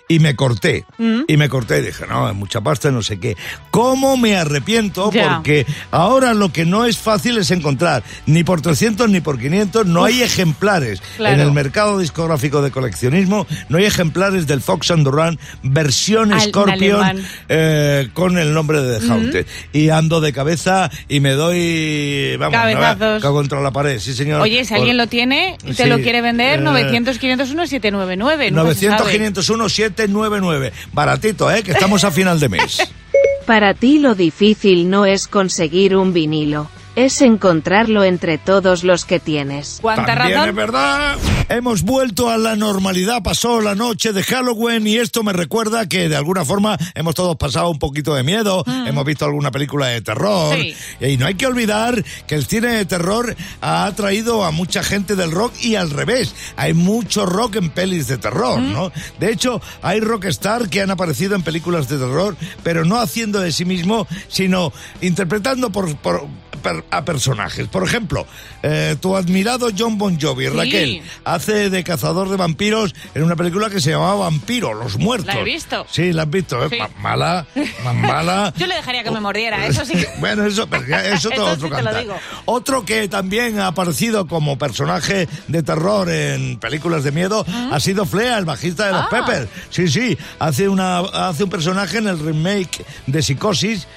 Y 0.10 0.20
me 0.20 0.36
corté. 0.36 0.86
Mm. 0.98 1.22
Y 1.28 1.36
me 1.38 1.50
corté 1.50 1.80
y 1.80 1.82
dije, 1.82 2.06
no, 2.08 2.30
es 2.30 2.36
mucha 2.36 2.62
pasta, 2.62 2.92
no 2.92 3.02
sé 3.02 3.20
qué. 3.20 3.36
¿Cómo 3.72 4.16
me 4.16 4.38
arrepiento? 4.38 5.12
Ya. 5.12 5.36
Porque 5.36 5.66
ahora 5.92 6.34
lo 6.34 6.54
que 6.54 6.66
no 6.66 6.86
es 6.86 6.98
fácil 6.98 7.38
es 7.38 7.52
encontrar, 7.52 8.04
ni 8.26 8.44
por 8.46 8.62
300 8.62 9.10
ni 9.10 9.20
por 9.20 9.38
500, 9.38 9.86
no 9.86 10.06
hay 10.06 10.22
ejemplares. 10.22 11.02
Claro. 11.18 11.36
En 11.36 11.42
el 11.42 11.52
mercado 11.52 12.00
discográfico 12.00 12.62
de 12.62 12.72
coleccionismo, 12.72 13.46
no 13.68 13.78
hay 13.80 13.86
ejemplares 13.86 14.48
del 14.48 14.62
Fox 14.62 14.92
and 14.92 15.04
the 15.04 15.12
Run, 15.12 15.38
versión 15.64 16.32
Al- 16.32 16.42
Scorpion, 16.42 17.22
eh, 17.50 18.10
con 18.14 18.38
el 18.38 18.54
nombre 18.54 18.82
de 18.82 19.00
The 19.00 19.12
Haunted. 19.12 19.46
Y 19.74 19.90
ando 19.90 20.22
de 20.22 20.32
cabeza 20.32 20.90
y 21.10 21.20
me 21.20 21.32
doy, 21.34 22.38
vamos, 22.38 22.54
Cabezazos. 22.58 23.24
contra 23.24 23.62
la 23.62 23.72
pared, 23.72 24.00
sí 24.00 24.14
señor. 24.14 24.42
Oye, 24.42 24.64
si 24.64 24.70
Por- 24.70 24.78
alguien 24.80 24.98
lo 24.98 25.08
tiene 25.08 25.58
y 25.66 25.74
te 25.74 25.84
Sí, 25.84 25.90
lo 25.90 25.98
quiere 26.00 26.22
vender, 26.22 26.60
eh, 26.60 26.64
900, 26.64 27.18
501, 27.20 27.68
799. 27.68 28.52
nunca 28.52 28.62
se 28.62 28.64
900, 28.68 29.00
sabe. 29.00 29.12
501, 29.12 29.70
799. 29.98 30.72
Baratito, 30.94 31.52
¿eh? 31.52 31.64
Que 31.64 31.72
estamos 31.72 32.04
a 32.04 32.12
final 32.12 32.40
de 32.40 32.50
mes. 32.50 32.78
Para 33.46 33.74
ti 33.74 34.00
lo 34.00 34.14
difícil 34.14 34.90
no 34.90 35.06
es 35.06 35.28
conseguir 35.28 35.96
un 35.96 36.14
vinilo, 36.14 36.70
es 36.98 37.22
encontrarlo 37.22 38.04
entre 38.04 38.38
todos 38.38 38.84
los 38.84 39.06
que 39.06 39.20
tienes. 39.20 39.78
¿Cuánta 39.82 40.08
También 40.16 40.34
razón? 40.40 40.50
es 40.50 40.56
verdad. 40.56 41.16
Hemos 41.50 41.84
vuelto 41.84 42.30
a 42.30 42.38
la 42.38 42.56
normalidad, 42.56 43.24
pasó 43.24 43.62
la 43.62 43.76
noche 43.76 44.12
de 44.12 44.24
Halloween 44.24 44.86
y 44.88 44.98
esto 44.98 45.24
me 45.24 45.32
recuerda 45.32 45.88
que 45.88 46.10
de 46.10 46.16
alguna 46.18 46.44
forma 46.44 46.76
hemos 46.96 47.16
todos 47.16 47.36
pasado 47.38 47.70
un 47.70 47.80
poquito 47.80 48.16
de 48.16 48.24
miedo, 48.24 48.64
hemos 48.86 49.06
visto 49.06 49.24
alguna 49.26 49.52
película 49.52 49.88
de 49.88 50.02
terror 50.02 50.58
Mm. 50.58 50.62
Sí. 50.62 50.76
y 51.02 51.18
no 51.18 51.28
hay 51.28 51.36
que 51.36 51.46
olvidar 51.46 52.04
que 52.26 52.36
el 52.36 52.46
cine 52.46 52.70
de 52.70 52.86
terror 52.86 53.36
ha 53.62 53.86
atraído 53.86 54.44
a 54.44 54.52
mucha 54.52 54.82
gente 54.84 55.16
del 55.16 55.32
rock 55.32 55.54
y 55.62 55.76
al 55.76 55.92
revés, 55.92 56.34
hay 56.58 56.74
mucho 56.74 57.26
rock 57.26 57.56
en 57.58 57.70
pelis 57.70 58.08
de 58.08 58.18
terror, 58.18 58.60
Mm. 58.60 58.74
¿no? 58.74 58.92
De 59.20 59.32
hecho, 59.32 59.62
hay 59.84 60.00
rockstar 60.00 60.68
que 60.68 60.82
han 60.82 60.90
aparecido 60.92 61.36
en 61.36 61.44
películas 61.44 61.88
de 61.88 61.98
terror, 62.00 62.36
pero 62.64 62.84
no 62.86 62.98
haciendo 63.00 63.40
de 63.40 63.52
sí 63.52 63.64
mismo, 63.66 64.08
sino 64.28 64.74
interpretando 65.02 65.70
por, 65.72 65.96
por- 65.98 66.26
per- 66.58 66.84
a 66.92 67.06
personajes. 67.06 67.68
Por 67.68 67.84
ejemplo, 67.84 68.26
eh, 68.64 68.96
tu 69.00 69.16
admirado 69.16 69.70
John 69.78 69.98
Bon 69.98 70.20
Jovi, 70.20 70.46
Sí. 70.48 70.50
Raquel, 70.56 71.02
hace 71.26 71.70
de 71.70 71.84
cazador 71.84 72.30
de 72.30 72.38
vampiros 72.38 72.94
en 73.16 73.24
una 73.24 73.36
película 73.36 73.70
que 73.70 73.80
se 73.82 73.92
llamaba 73.92 74.16
Vampiro, 74.16 74.74
Los 74.74 74.98
Muertos. 74.98 75.34
La 75.34 75.42
he 75.42 75.44
visto. 75.44 75.86
Sí, 75.90 76.14
la 76.14 76.24
has 76.24 76.30
visto, 76.30 76.64
¿eh? 76.66 76.68
Sí. 76.70 76.78
Ma- 76.80 76.90
Mala, 77.00 77.46
más 77.84 77.96
mala. 77.96 78.54
Yo 78.58 78.68
le 78.68 78.76
dejaría 78.76 79.04
que 79.04 79.12
me 79.12 79.20
mordiera, 79.20 79.66
eso 79.68 79.86
sí. 79.86 79.94
Bueno, 80.20 80.46
eso, 80.46 80.68
eso 80.72 81.30
todo 81.36 81.46
otro 81.54 81.56
sí 81.56 81.62
te 81.62 81.70
lo 81.70 81.76
cantar. 81.76 82.02
digo. 82.02 82.16
Otro 82.46 82.86
que 82.86 83.08
también 83.08 83.60
ha 83.60 83.68
aparecido 83.68 84.28
como 84.28 84.58
personaje 84.58 85.28
de 85.48 85.64
terror 85.64 86.10
en 86.10 86.58
películas 86.60 87.04
de 87.04 87.12
miedo 87.12 87.46
ha 87.72 87.80
sido 87.80 88.06
Flea, 88.06 88.38
el 88.38 88.46
bajista 88.46 88.88
de 88.88 88.92
los 88.94 89.02
Ah. 89.04 89.10
Peppers. 89.10 89.50
Sí, 89.70 89.88
sí, 89.88 90.18
hace 90.40 90.68
una 90.70 91.00
hace 91.00 91.44
un 91.44 91.50
personaje 91.50 91.98
en 92.00 92.08
el 92.08 92.20
remake 92.20 92.86
de 93.06 93.22
Psicosis, 93.22 93.88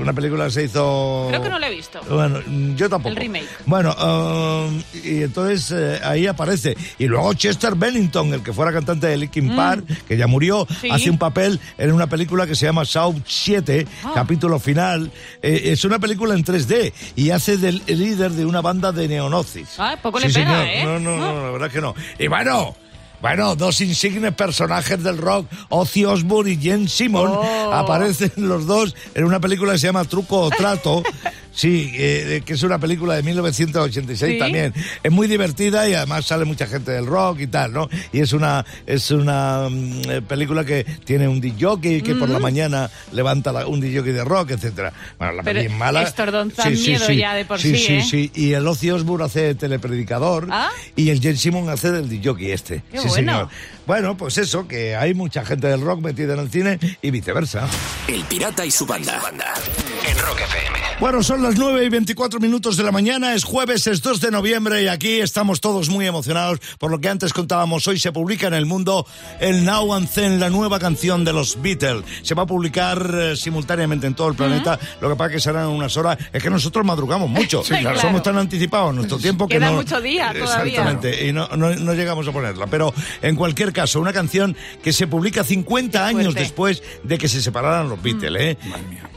una 0.00 0.12
película 0.12 0.44
que 0.46 0.50
se 0.50 0.64
hizo 0.64 1.26
Creo 1.28 1.42
que 1.42 1.48
no 1.48 1.58
lo 1.58 1.66
he 1.66 1.70
visto. 1.74 2.00
bueno, 2.10 2.40
mm, 2.46 2.74
yo 2.76 2.88
tampoco. 2.88 3.10
El 3.10 3.16
remake. 3.16 3.48
Bueno, 3.66 3.92
um, 3.94 4.82
y 5.04 5.22
entonces 5.22 5.70
eh, 5.72 6.00
ahí 6.04 6.26
aparece. 6.26 6.76
Y 6.98 7.06
luego 7.06 7.32
Chester 7.34 7.74
Bennington, 7.74 8.32
el 8.34 8.42
que 8.42 8.52
fuera 8.52 8.72
cantante 8.72 9.06
de 9.06 9.16
Linkin 9.16 9.54
Park, 9.56 9.84
que 10.06 10.16
ya 10.16 10.26
murió, 10.26 10.64
Mm. 10.66 10.74
Sí. 10.80 10.88
hace 10.90 11.10
un 11.10 11.18
papel 11.18 11.58
en 11.78 11.92
una 11.92 12.06
película 12.06 12.46
que 12.46 12.54
se 12.54 12.66
llama 12.66 12.84
South 12.84 13.16
7, 13.26 13.86
Ah. 14.04 14.12
capítulo 14.14 14.58
final. 14.58 15.10
Eh, 15.42 15.62
es 15.72 15.84
una 15.84 15.98
película 15.98 16.34
en 16.34 16.44
3D 16.44 16.92
y 17.16 17.30
hace 17.30 17.56
del 17.56 17.82
el 17.86 17.98
líder 17.98 18.32
de 18.32 18.44
una 18.44 18.60
banda 18.60 18.92
de 18.92 19.08
neonazis. 19.08 19.68
Ah, 19.78 19.96
poco 20.02 20.18
le 20.18 20.28
Sí, 20.28 20.34
pega, 20.34 20.62
señor. 20.62 20.66
¿eh? 20.68 20.84
No, 20.84 20.98
no, 21.00 21.16
no, 21.16 21.42
la 21.46 21.50
verdad 21.50 21.70
que 21.70 21.80
no. 21.80 21.94
Y 22.18 22.26
bueno. 22.28 22.74
Bueno, 23.20 23.56
dos 23.56 23.80
insignes 23.80 24.34
personajes 24.34 25.02
del 25.02 25.18
rock, 25.18 25.46
Ozzy 25.70 26.04
Osbourne 26.04 26.52
y 26.52 26.56
Jen 26.56 26.88
Simon, 26.88 27.30
Oh. 27.32 27.72
aparecen 27.72 28.30
los 28.36 28.66
dos 28.66 28.94
en 29.14 29.24
una 29.24 29.40
película 29.40 29.72
que 29.72 29.78
se 29.78 29.86
llama 29.86 30.04
Truco 30.04 30.40
o 30.42 30.50
Trato. 30.50 31.02
Sí, 31.56 31.90
eh, 31.94 32.42
que 32.44 32.52
es 32.52 32.62
una 32.64 32.78
película 32.78 33.14
de 33.14 33.22
1986 33.22 34.32
Sí. 34.34 34.38
también. 34.38 34.74
Es 35.02 35.10
muy 35.10 35.26
divertida 35.26 35.88
y 35.88 35.94
además 35.94 36.26
sale 36.26 36.44
mucha 36.44 36.66
gente 36.66 36.90
del 36.90 37.06
rock 37.06 37.40
y 37.40 37.46
tal, 37.46 37.72
¿no? 37.72 37.88
Y 38.12 38.20
es 38.20 38.34
una 38.34 38.62
es 38.86 39.10
una 39.10 39.66
mm, 39.70 40.00
eh, 40.10 40.20
película 40.20 40.66
que 40.66 40.84
tiene 40.84 41.26
un 41.28 41.40
DJ 41.40 42.02
que 42.02 42.14
por 42.14 42.28
la 42.28 42.40
mañana 42.40 42.90
levanta 43.10 43.52
la- 43.54 43.66
un 43.66 43.80
DJ 43.80 44.02
de 44.02 44.22
rock, 44.22 44.50
etcétera. 44.50 44.92
Bueno, 45.16 45.32
la 45.32 45.42
Pero 45.44 45.60
es 45.60 45.70
mala. 45.72 46.04
don 46.30 46.52
dan 46.54 46.72
miedo 46.74 47.10
ya 47.10 47.32
de 47.32 47.46
por 47.46 47.58
sí, 47.58 47.74
sí, 47.78 47.94
¿eh? 47.94 48.02
sí. 48.04 48.30
Y 48.34 48.52
el 48.52 48.66
Ozzy 48.68 48.90
Osbourne 48.90 49.24
hace 49.24 49.40
de 49.40 49.54
telepredicador 49.54 50.48
Ah. 50.50 50.68
y 50.94 51.08
el 51.08 51.22
Jen 51.22 51.38
Simon 51.38 51.70
hace 51.70 51.90
del 51.90 52.10
DJ 52.10 52.52
este. 52.52 52.82
Qué 52.92 53.05
sí, 53.08 53.22
bueno. 53.22 53.32
señor. 53.32 53.48
Bueno, 53.86 54.16
pues 54.16 54.36
eso, 54.38 54.66
que 54.66 54.96
hay 54.96 55.14
mucha 55.14 55.44
gente 55.44 55.68
del 55.68 55.80
rock 55.80 56.00
metida 56.00 56.34
en 56.34 56.40
el 56.40 56.50
cine 56.50 56.78
y 57.02 57.10
viceversa. 57.12 57.68
El 58.08 58.24
pirata 58.24 58.66
y 58.66 58.70
su 58.72 58.84
banda. 58.84 59.20
En 60.08 60.18
Rock 60.18 60.40
FM. 60.40 60.78
Bueno, 60.98 61.22
son 61.22 61.42
las 61.42 61.56
9 61.56 61.84
y 61.84 61.88
24 61.90 62.40
minutos 62.40 62.76
de 62.76 62.82
la 62.82 62.90
mañana, 62.90 63.34
es 63.34 63.44
jueves, 63.44 63.86
es 63.86 64.00
2 64.02 64.20
de 64.20 64.30
noviembre 64.30 64.82
y 64.82 64.88
aquí 64.88 65.20
estamos 65.20 65.60
todos 65.60 65.88
muy 65.90 66.06
emocionados 66.06 66.58
por 66.78 66.90
lo 66.90 67.00
que 67.00 67.08
antes 67.08 67.32
contábamos. 67.32 67.86
Hoy 67.86 68.00
se 68.00 68.12
publica 68.12 68.46
en 68.48 68.54
el 68.54 68.64
mundo 68.66 69.06
el 69.38 69.64
Now 69.64 69.94
and 69.94 70.10
Then, 70.10 70.40
la 70.40 70.48
nueva 70.48 70.78
canción 70.80 71.24
de 71.24 71.32
los 71.34 71.60
Beatles. 71.60 72.02
Se 72.22 72.34
va 72.34 72.44
a 72.44 72.46
publicar 72.46 73.10
eh, 73.14 73.36
simultáneamente 73.36 74.06
en 74.06 74.14
todo 74.14 74.28
el 74.28 74.34
planeta, 74.34 74.80
lo 75.00 75.10
que 75.10 75.16
pasa 75.16 75.30
que 75.30 75.40
será 75.40 75.62
en 75.62 75.68
unas 75.68 75.96
horas. 75.96 76.16
Es 76.32 76.42
que 76.42 76.50
nosotros 76.50 76.84
madrugamos 76.84 77.28
mucho, 77.28 77.62
Sí, 77.64 77.74
claro. 77.76 78.00
somos 78.00 78.22
tan 78.22 78.38
anticipados 78.38 78.90
en 78.90 78.96
nuestro 78.96 79.18
tiempo 79.18 79.46
que 79.46 79.56
Queda 79.56 79.70
no... 79.70 79.76
mucho 79.76 80.00
día 80.00 80.32
todavía. 80.32 80.80
Exactamente, 80.80 81.26
y 81.26 81.32
no, 81.32 81.46
no, 81.56 81.74
no 81.74 81.94
llegamos 81.94 82.26
a 82.26 82.32
ponerla. 82.32 82.66
Pero 82.68 82.92
en 83.22 83.36
cualquier 83.36 83.72
caso, 83.72 84.00
una 84.00 84.12
canción 84.12 84.56
que 84.82 84.92
se 84.92 85.06
publica 85.06 85.44
50 85.44 86.06
años 86.06 86.24
fuerte. 86.24 86.40
después 86.40 86.82
de 87.02 87.18
que 87.18 87.28
se 87.28 87.42
separaran 87.42 87.88
los 87.88 88.02
Beatles, 88.02 88.42
¿eh? 88.42 88.58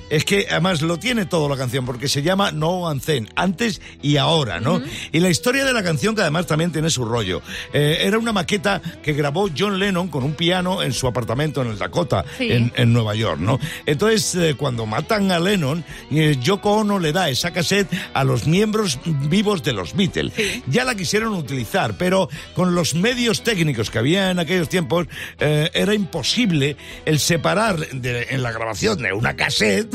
Es 0.10 0.26
que 0.26 0.48
además 0.50 0.82
lo 0.82 0.98
tiene 0.98 1.26
todo 1.26 1.48
la 1.50 1.58
canción 1.58 1.86
porque 1.86 2.08
se 2.08 2.22
llama 2.22 2.52
No 2.52 2.88
and 2.90 3.02
Then, 3.04 3.30
antes 3.36 3.82
y 4.02 4.18
ahora, 4.18 4.60
¿no? 4.60 4.82
Y 5.12 5.20
la 5.20 5.30
historia 5.30 5.66
de 5.66 5.74
la 5.74 5.84
canción 5.84 6.16
que 6.16 6.22
además 6.22 6.48
también 6.48 6.72
tiene 6.72 6.90
su 6.90 7.06
rollo. 7.06 7.42
Eh, 7.74 8.00
era 8.02 8.18
una 8.18 8.34
maqueta 8.34 8.82
que 9.04 9.14
grabó 9.14 9.50
John 9.56 9.80
Lennon 9.80 10.08
con 10.08 10.24
un 10.24 10.34
piano 10.34 10.82
en 10.84 10.94
su 10.94 11.08
apartamento 11.08 11.62
en 11.62 11.70
el 11.70 11.78
Dakota, 11.78 12.26
Sí. 12.38 12.52
en, 12.52 12.72
en 12.76 12.94
Nueva 12.94 13.16
York, 13.16 13.40
¿no? 13.40 13.60
Entonces, 13.86 14.36
eh, 14.36 14.56
cuando 14.58 14.86
matan 14.86 15.32
a 15.32 15.40
Lennon, 15.40 15.84
eh, 16.12 16.38
Yoko 16.42 16.72
Ono 16.78 17.00
le 17.00 17.12
da 17.12 17.30
esa 17.30 17.52
cassette 17.52 17.90
a 18.14 18.24
los 18.24 18.48
miembros 18.48 19.00
vivos 19.06 19.64
de 19.64 19.74
los 19.74 19.96
Beatles. 19.96 20.34
Ya 20.68 20.84
la 20.86 20.96
quisieron 20.96 21.34
utilizar, 21.34 21.98
pero 21.98 22.30
con 22.56 22.76
los 22.76 22.96
medios 22.96 23.44
técnicos 23.44 23.90
que 23.90 24.00
había 24.00 24.32
en 24.32 24.40
aquellos 24.40 24.70
tiempos, 24.70 25.08
eh, 25.40 25.70
era 25.74 25.94
imposible 25.94 26.78
el 27.06 27.20
separar 27.20 27.78
de- 27.90 28.28
en 28.30 28.42
la 28.44 28.52
grabación 28.52 29.02
de 29.02 29.14
una 29.14 29.36
cassette 29.36 29.94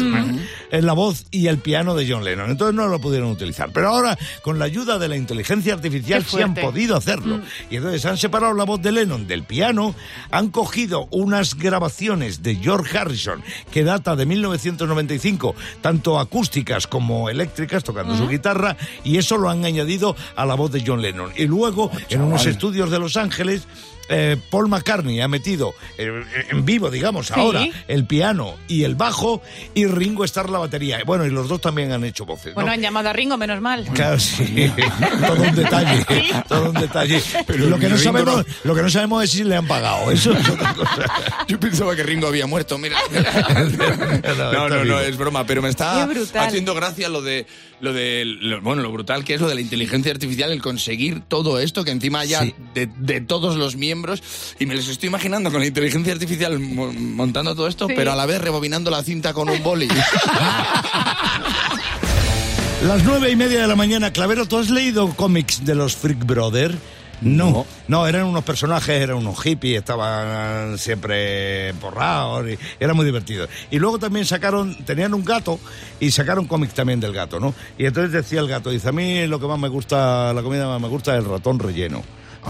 en 0.71 0.87
la 0.87 0.93
voz 0.93 1.27
y 1.31 1.47
el 1.47 1.59
piano 1.59 1.95
de 1.95 2.11
John 2.11 2.25
Lennon. 2.25 2.51
Entonces 2.51 2.75
no 2.75 2.89
lo 2.89 3.01
pudieron 3.01 3.31
utilizar. 3.31 3.71
Pero 3.73 3.89
ahora, 3.89 4.19
con 4.43 4.59
la 4.59 4.65
ayuda 4.65 4.99
de 4.99 5.09
la 5.09 5.17
inteligencia 5.17 5.75
artificial, 5.75 6.25
sí 6.25 6.41
han 6.41 6.55
podido 6.55 6.97
hacerlo. 6.97 7.41
Y 7.71 7.77
entonces 7.77 8.05
han 8.07 8.17
separado 8.17 8.55
la 8.55 8.65
voz 8.65 8.83
de 8.83 8.93
Lennon 8.93 9.27
del 9.27 9.45
piano, 9.45 9.95
han 10.31 10.51
cogido 10.51 11.09
unas 11.11 11.55
grabaciones 11.57 12.43
de 12.43 12.57
George 12.57 12.97
Harrison 12.97 13.43
que 13.71 13.85
data 13.85 14.17
de 14.17 14.27
1995, 14.27 15.55
tanto 15.81 16.19
acústicas 16.19 16.87
como 16.87 17.29
eléctricas, 17.29 17.85
tocando 17.85 18.17
su 18.17 18.29
guitarra, 18.29 18.77
y 19.03 19.19
eso 19.19 19.37
lo 19.37 19.51
han 19.51 19.65
añadido 19.65 20.17
a 20.37 20.47
la 20.47 20.55
voz 20.55 20.73
de 20.73 20.83
John 20.87 21.03
Lennon. 21.03 21.33
Y 21.37 21.47
luego, 21.47 21.91
en 22.09 22.23
unos 22.23 22.47
estudios 22.47 22.91
de 22.91 22.99
Los 22.99 23.17
Ángeles, 23.17 23.67
eh, 24.09 24.37
Paul 24.51 24.69
McCartney 24.69 25.21
ha 25.21 25.29
metido 25.29 25.75
eh, 25.99 26.25
en 26.51 26.65
vivo, 26.65 26.91
digamos, 26.91 27.31
ahora, 27.31 27.67
el 27.89 28.07
piano 28.07 28.55
y 28.69 28.85
el 28.85 28.95
bajo, 28.95 29.43
y 29.75 29.87
Ringo 29.87 30.25
Starr 30.25 30.51
la 30.51 30.59
batería. 30.59 30.99
Bueno, 31.07 31.25
y 31.27 31.31
los 31.31 31.49
dos 31.49 31.61
también 31.61 31.93
han 31.93 32.05
hecho 32.05 32.25
voces. 32.27 32.49
¿no? 32.49 32.55
Bueno, 32.55 32.71
han 32.73 32.81
llamado 32.81 33.09
a 33.09 33.13
Ringo, 33.13 33.37
menos 33.37 33.61
mal. 33.61 33.85
Claro, 33.95 34.19
sí. 34.21 34.45
todo 35.27 35.43
un 35.43 35.55
detalle. 35.55 36.05
Todo 36.49 36.71
un 36.71 36.75
detalle. 36.75 37.23
Pero 37.47 37.67
lo, 37.67 37.79
que 37.79 37.89
no 37.89 37.99
sabemos, 37.99 38.37
no- 38.39 38.45
lo 38.65 38.75
que 38.75 38.83
no 38.83 38.91
sabemos 38.91 39.25
es 39.25 39.31
si 39.31 39.45
le 39.45 39.57
han 39.57 39.67
pagado. 39.67 40.11
Eso 40.11 40.33
es 40.33 40.49
otra 40.49 40.75
cosa. 40.75 41.05
Yo 41.49 41.59
pensaba 41.61 41.95
que 41.97 42.03
Ringo 42.03 42.27
había 42.29 42.47
muerto, 42.47 42.79
mira. 42.79 42.99
No, 44.53 44.69
No, 44.69 44.85
no, 44.85 45.01
es 45.01 45.17
broma, 45.17 45.47
pero 45.47 45.63
me 45.63 45.69
está 45.69 46.07
haciendo 46.41 46.75
gracia 46.75 47.09
lo 47.09 47.23
de 47.23 47.47
lo 47.81 47.93
de 47.93 48.25
lo- 48.25 48.63
bueno, 48.63 48.81
lo 48.83 48.91
brutal 48.93 49.25
que 49.25 49.35
es 49.35 49.41
lo 49.41 49.49
de 49.49 49.55
la 49.57 49.61
inteligencia 49.61 50.11
artificial, 50.13 50.51
el 50.53 50.63
conseguir 50.63 51.21
todo 51.29 51.59
esto 51.59 51.85
que 51.85 51.91
encima 51.91 52.25
ya 52.25 52.43
Sí. 52.43 52.55
de, 52.73 52.87
de 52.97 53.21
todos 53.21 53.57
los 53.57 53.77
miembros 53.77 53.94
y 54.59 54.67
me 54.67 54.75
les 54.75 54.89
estoy 54.89 55.09
imaginando 55.09 55.51
con 55.51 55.61
la 55.61 55.67
inteligencia 55.67 56.13
artificial 56.13 56.59
mo- 56.59 56.93
montando 56.93 57.55
todo 57.55 57.69
esto, 57.69 57.87
Sí. 57.89 57.95
pero 57.97 58.13
a 58.13 58.17
la 58.17 58.27
vez 58.27 58.41
rebobinando 58.41 58.91
la 58.91 59.03
cinta 59.03 59.33
con 59.33 59.49
un 59.49 59.63
boli. 59.63 59.89
Las 62.87 63.03
nueve 63.05 63.31
y 63.31 63.37
media 63.37 63.63
de 63.63 63.67
la 63.67 63.77
mañana, 63.77 64.13
Clavero, 64.13 64.45
¿tú 64.47 64.59
has 64.59 64.69
leído 64.69 65.09
cómics 65.17 65.65
de 65.65 65.75
los 65.75 65.97
Freak 65.97 66.25
Brothers? 66.27 66.75
No, 67.23 67.65
no, 67.89 68.07
eran 68.07 68.25
unos 68.25 68.45
personajes, 68.45 69.01
eran 69.01 69.17
unos 69.17 69.41
hippies, 69.41 69.79
estaban 69.79 70.77
siempre 70.77 71.73
borrados, 71.81 72.45
y 72.51 72.59
era 72.79 72.93
muy 72.93 73.07
divertido. 73.07 73.49
Y 73.71 73.79
luego 73.79 73.99
también 73.99 74.27
sacaron, 74.27 74.77
tenían 74.85 75.15
un 75.15 75.25
gato 75.25 75.59
y 76.01 76.11
sacaron 76.11 76.47
cómics 76.47 76.75
también 76.75 77.01
del 77.01 77.15
gato, 77.15 77.41
¿no? 77.41 77.55
Y 77.79 77.87
entonces 77.87 78.13
decía 78.13 78.41
el 78.41 78.49
gato, 78.49 78.69
dice, 78.69 78.91
a 78.91 78.93
mí 78.93 79.27
lo 79.29 79.41
que 79.41 79.47
más 79.47 79.59
me 79.59 79.69
gusta, 79.69 80.35
la 80.35 80.43
comida 80.43 80.67
más 80.67 80.81
me 80.81 80.89
gusta 80.89 81.17
es 81.17 81.25
el 81.25 81.31
ratón 81.31 81.59
relleno. 81.59 82.03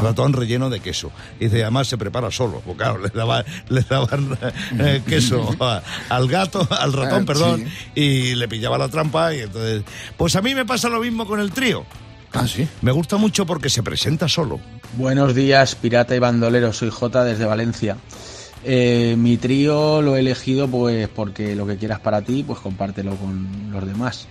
Ratón 0.02 0.32
relleno 0.32 0.70
de 0.70 0.80
queso. 0.80 1.10
Y 1.38 1.44
dice, 1.44 1.62
además 1.62 1.86
se 1.88 1.96
prepara 1.98 2.30
solo. 2.30 2.60
Porque 2.64 2.78
claro, 2.82 2.98
le 3.00 3.08
daban, 3.10 3.44
le 3.68 3.80
daban 3.82 4.38
eh, 4.78 5.02
queso 5.06 5.48
a- 5.60 5.82
al 6.08 6.28
gato, 6.28 6.66
al 6.70 6.92
ratón, 6.92 7.22
Ah, 7.22 7.26
perdón, 7.26 7.64
sí. 7.94 8.00
y 8.00 8.34
le 8.34 8.48
pillaba 8.48 8.76
la 8.78 8.88
trampa 8.88 9.34
y 9.34 9.40
entonces... 9.40 9.82
Pues 10.16 10.34
a 10.36 10.42
mí 10.42 10.54
me 10.54 10.64
pasa 10.64 10.88
lo 10.88 11.00
mismo 11.00 11.26
con 11.26 11.40
el 11.40 11.50
trío. 11.52 11.84
ah, 12.32 12.46
sí. 12.48 12.66
Me 12.82 12.90
gusta 12.92 13.16
mucho 13.16 13.46
porque 13.46 13.68
se 13.70 13.82
presenta 13.82 14.28
solo. 14.28 14.58
Buenos 14.96 15.34
días, 15.34 15.74
pirata 15.74 16.14
y 16.14 16.18
bandolero. 16.18 16.72
Soy 16.72 16.90
J 16.90 17.24
desde 17.24 17.44
Valencia. 17.44 17.96
Eh, 18.66 19.14
mi 19.18 19.36
trío 19.36 20.00
lo 20.00 20.16
he 20.16 20.20
elegido 20.20 20.66
pues 20.68 21.08
porque 21.08 21.54
lo 21.54 21.66
que 21.66 21.76
quieras 21.76 22.00
para 22.00 22.22
ti, 22.22 22.42
pues 22.46 22.58
compártelo 22.60 23.14
con 23.16 23.70
los 23.70 23.86
demás. 23.86 24.26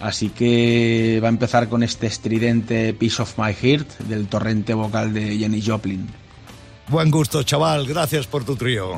Así 0.00 0.28
que 0.28 1.20
va 1.22 1.28
a 1.28 1.30
empezar 1.30 1.68
con 1.68 1.82
este 1.82 2.06
estridente 2.06 2.92
Piece 2.94 3.22
of 3.22 3.38
My 3.38 3.54
Heart 3.54 3.98
del 4.00 4.26
torrente 4.26 4.74
vocal 4.74 5.14
de 5.14 5.38
Jenny 5.38 5.62
Joplin. 5.62 6.06
Buen 6.88 7.10
gusto, 7.10 7.42
chaval. 7.42 7.86
Gracias 7.86 8.26
por 8.26 8.44
tu 8.44 8.56
trío. 8.56 8.96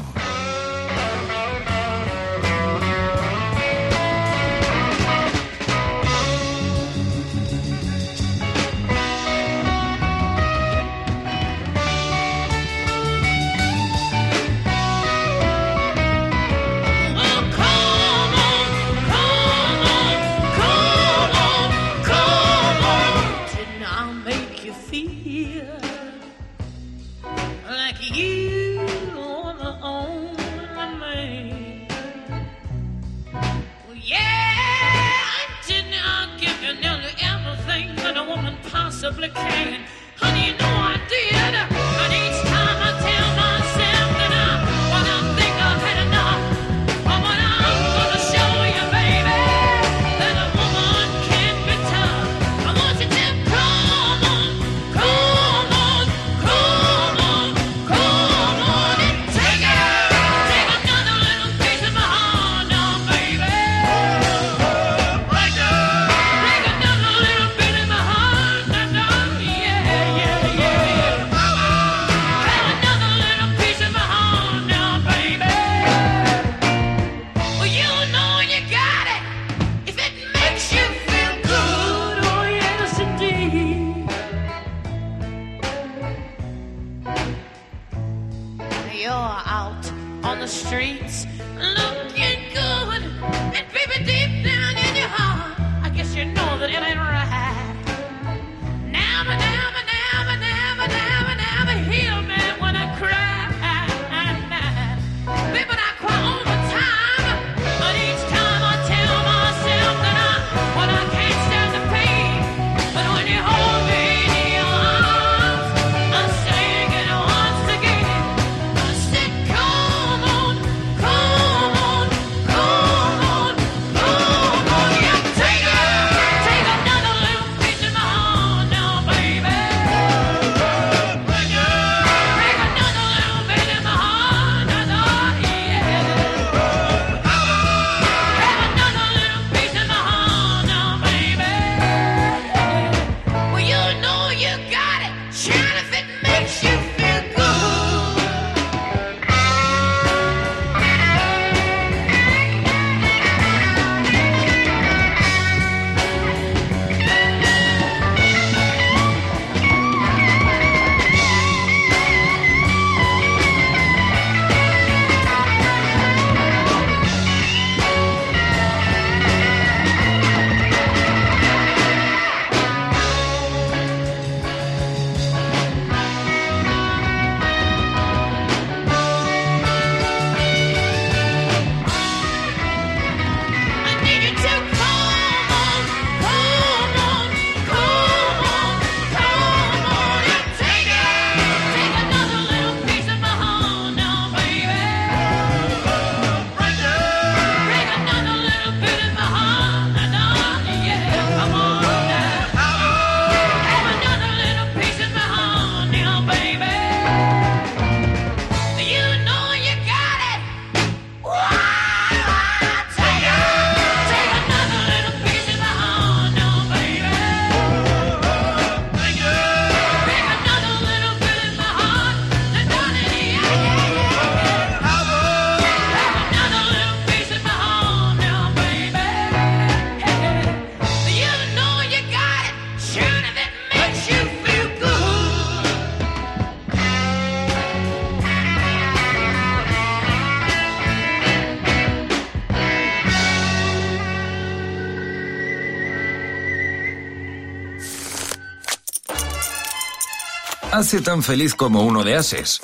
hace 250.87 251.01
tan 251.03 251.21
feliz 251.21 251.57
como 251.57 251.83
uno 251.83 252.05
de 252.05 252.15
Ases, 252.15 252.63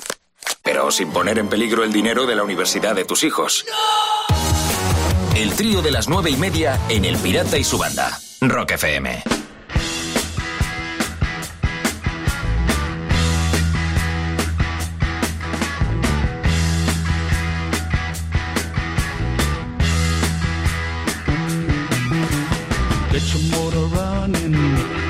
pero 0.63 0.91
sin 0.91 1.11
poner 1.11 1.39
en 1.39 1.49
peligro 1.49 1.83
el 1.83 1.91
dinero 1.91 2.25
de 2.25 2.37
la 2.37 2.43
universidad 2.43 2.95
de 2.95 3.03
tus 3.03 3.25
hijos. 3.25 3.65
El 5.35 5.53
trío 5.55 5.81
de 5.81 5.91
las 5.91 6.07
nueve 6.07 6.29
y 6.29 6.37
media 6.37 6.79
en 6.87 7.03
El 7.03 7.17
Pirata 7.17 7.57
y 7.57 7.65
su 7.65 7.77
banda. 7.77 8.17
Rock 8.39 8.71
FM. 8.71 9.23
Get 23.11 23.33
your 23.33 23.41
motor 23.51 23.89
running. 23.89 25.02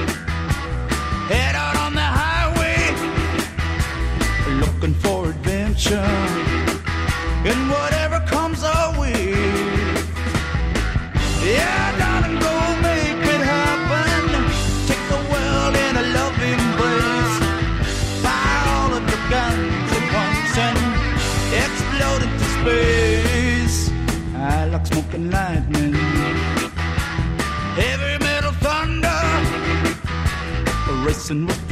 listen 31.23 31.45
with 31.45 31.62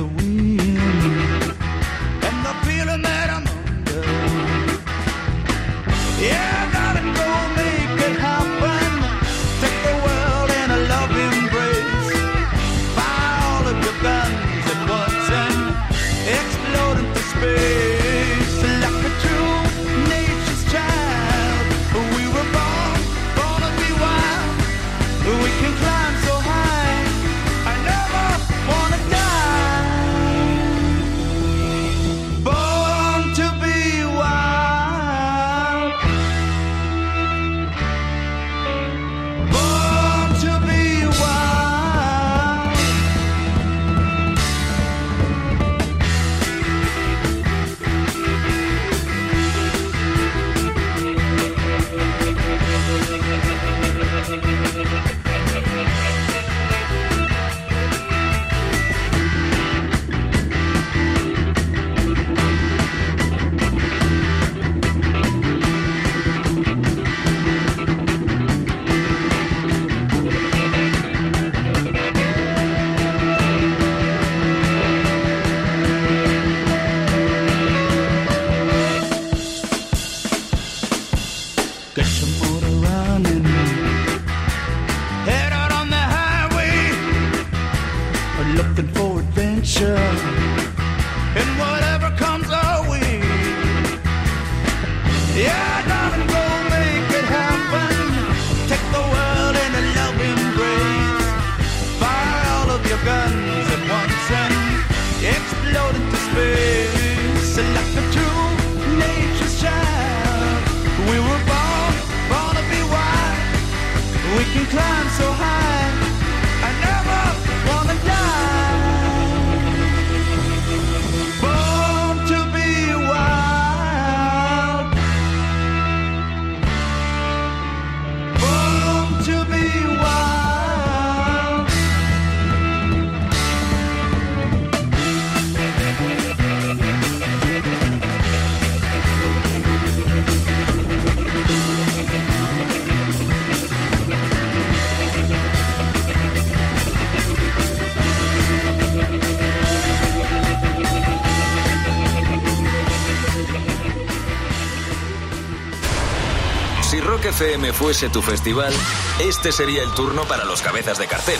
fuese 157.81 158.09
tu 158.09 158.21
festival, 158.21 158.71
este 159.19 159.51
sería 159.51 159.81
el 159.81 159.91
turno 159.95 160.25
para 160.25 160.45
los 160.45 160.61
cabezas 160.61 160.99
de 160.99 161.07
cartel. 161.07 161.39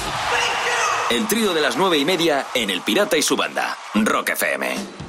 El 1.12 1.28
trío 1.28 1.54
de 1.54 1.62
las 1.62 1.78
nueve 1.78 2.00
y 2.00 2.06
media 2.06 2.48
en 2.56 2.72
El 2.72 2.82
Pirata 2.82 3.16
y 3.16 3.22
su 3.22 3.36
banda, 3.36 3.78
Rock 3.94 4.30
FM. 4.30 5.01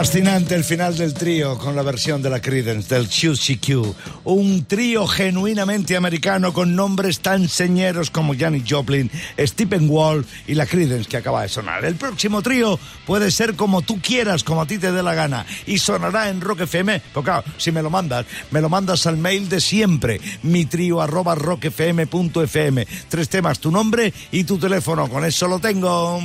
Fascinante 0.00 0.54
el 0.54 0.64
final 0.64 0.96
del 0.96 1.12
trío 1.12 1.58
con 1.58 1.76
la 1.76 1.82
versión 1.82 2.22
de 2.22 2.30
la 2.30 2.40
Creedence 2.40 2.94
del 2.94 3.06
Chuchi 3.06 3.58
Q. 3.58 3.94
Un 4.24 4.64
trío 4.64 5.06
genuinamente 5.06 5.94
americano 5.94 6.54
con 6.54 6.74
nombres 6.74 7.20
tan 7.20 7.50
señeros 7.50 8.08
como 8.08 8.34
Janis 8.34 8.64
Joplin, 8.66 9.10
Stephen 9.38 9.90
Wall 9.90 10.24
y 10.46 10.54
la 10.54 10.64
Creedence 10.64 11.06
que 11.06 11.18
acaba 11.18 11.42
de 11.42 11.50
sonar. 11.50 11.84
El 11.84 11.96
próximo 11.96 12.40
trío 12.40 12.80
puede 13.06 13.30
ser 13.30 13.56
como 13.56 13.82
tú 13.82 14.00
quieras, 14.00 14.42
como 14.42 14.62
a 14.62 14.66
ti 14.66 14.78
te 14.78 14.90
dé 14.90 15.02
la 15.02 15.12
gana. 15.12 15.44
Y 15.66 15.76
sonará 15.76 16.30
en 16.30 16.40
Rock 16.40 16.62
FM. 16.62 17.02
Porque 17.12 17.32
si 17.58 17.70
me 17.70 17.82
lo 17.82 17.90
mandas, 17.90 18.24
me 18.52 18.62
lo 18.62 18.70
mandas 18.70 19.06
al 19.06 19.18
mail 19.18 19.50
de 19.50 19.60
siempre. 19.60 20.18
Mi 20.42 20.64
trío 20.64 21.02
arroba 21.02 21.34
rockfm.fm. 21.34 22.86
Tres 23.10 23.28
temas, 23.28 23.58
tu 23.58 23.70
nombre 23.70 24.14
y 24.32 24.44
tu 24.44 24.56
teléfono. 24.56 25.10
Con 25.10 25.26
eso 25.26 25.46
lo 25.46 25.58
tengo. 25.58 26.18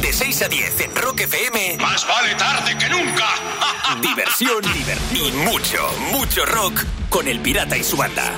De 0.00 0.12
6 0.12 0.42
a 0.42 0.48
10 0.48 0.80
en 0.80 0.96
Rock 0.96 1.20
FM. 1.20 1.78
Más 1.80 2.06
vale 2.06 2.34
tarde 2.34 2.76
que 2.78 2.88
nunca. 2.88 3.28
Diversión, 4.02 4.62
diversión 4.72 5.26
y 5.26 5.32
mucho, 5.32 5.90
mucho 6.12 6.44
rock 6.44 6.84
con 7.08 7.26
el 7.26 7.40
pirata 7.40 7.76
y 7.76 7.82
su 7.82 7.96
banda. 7.96 8.34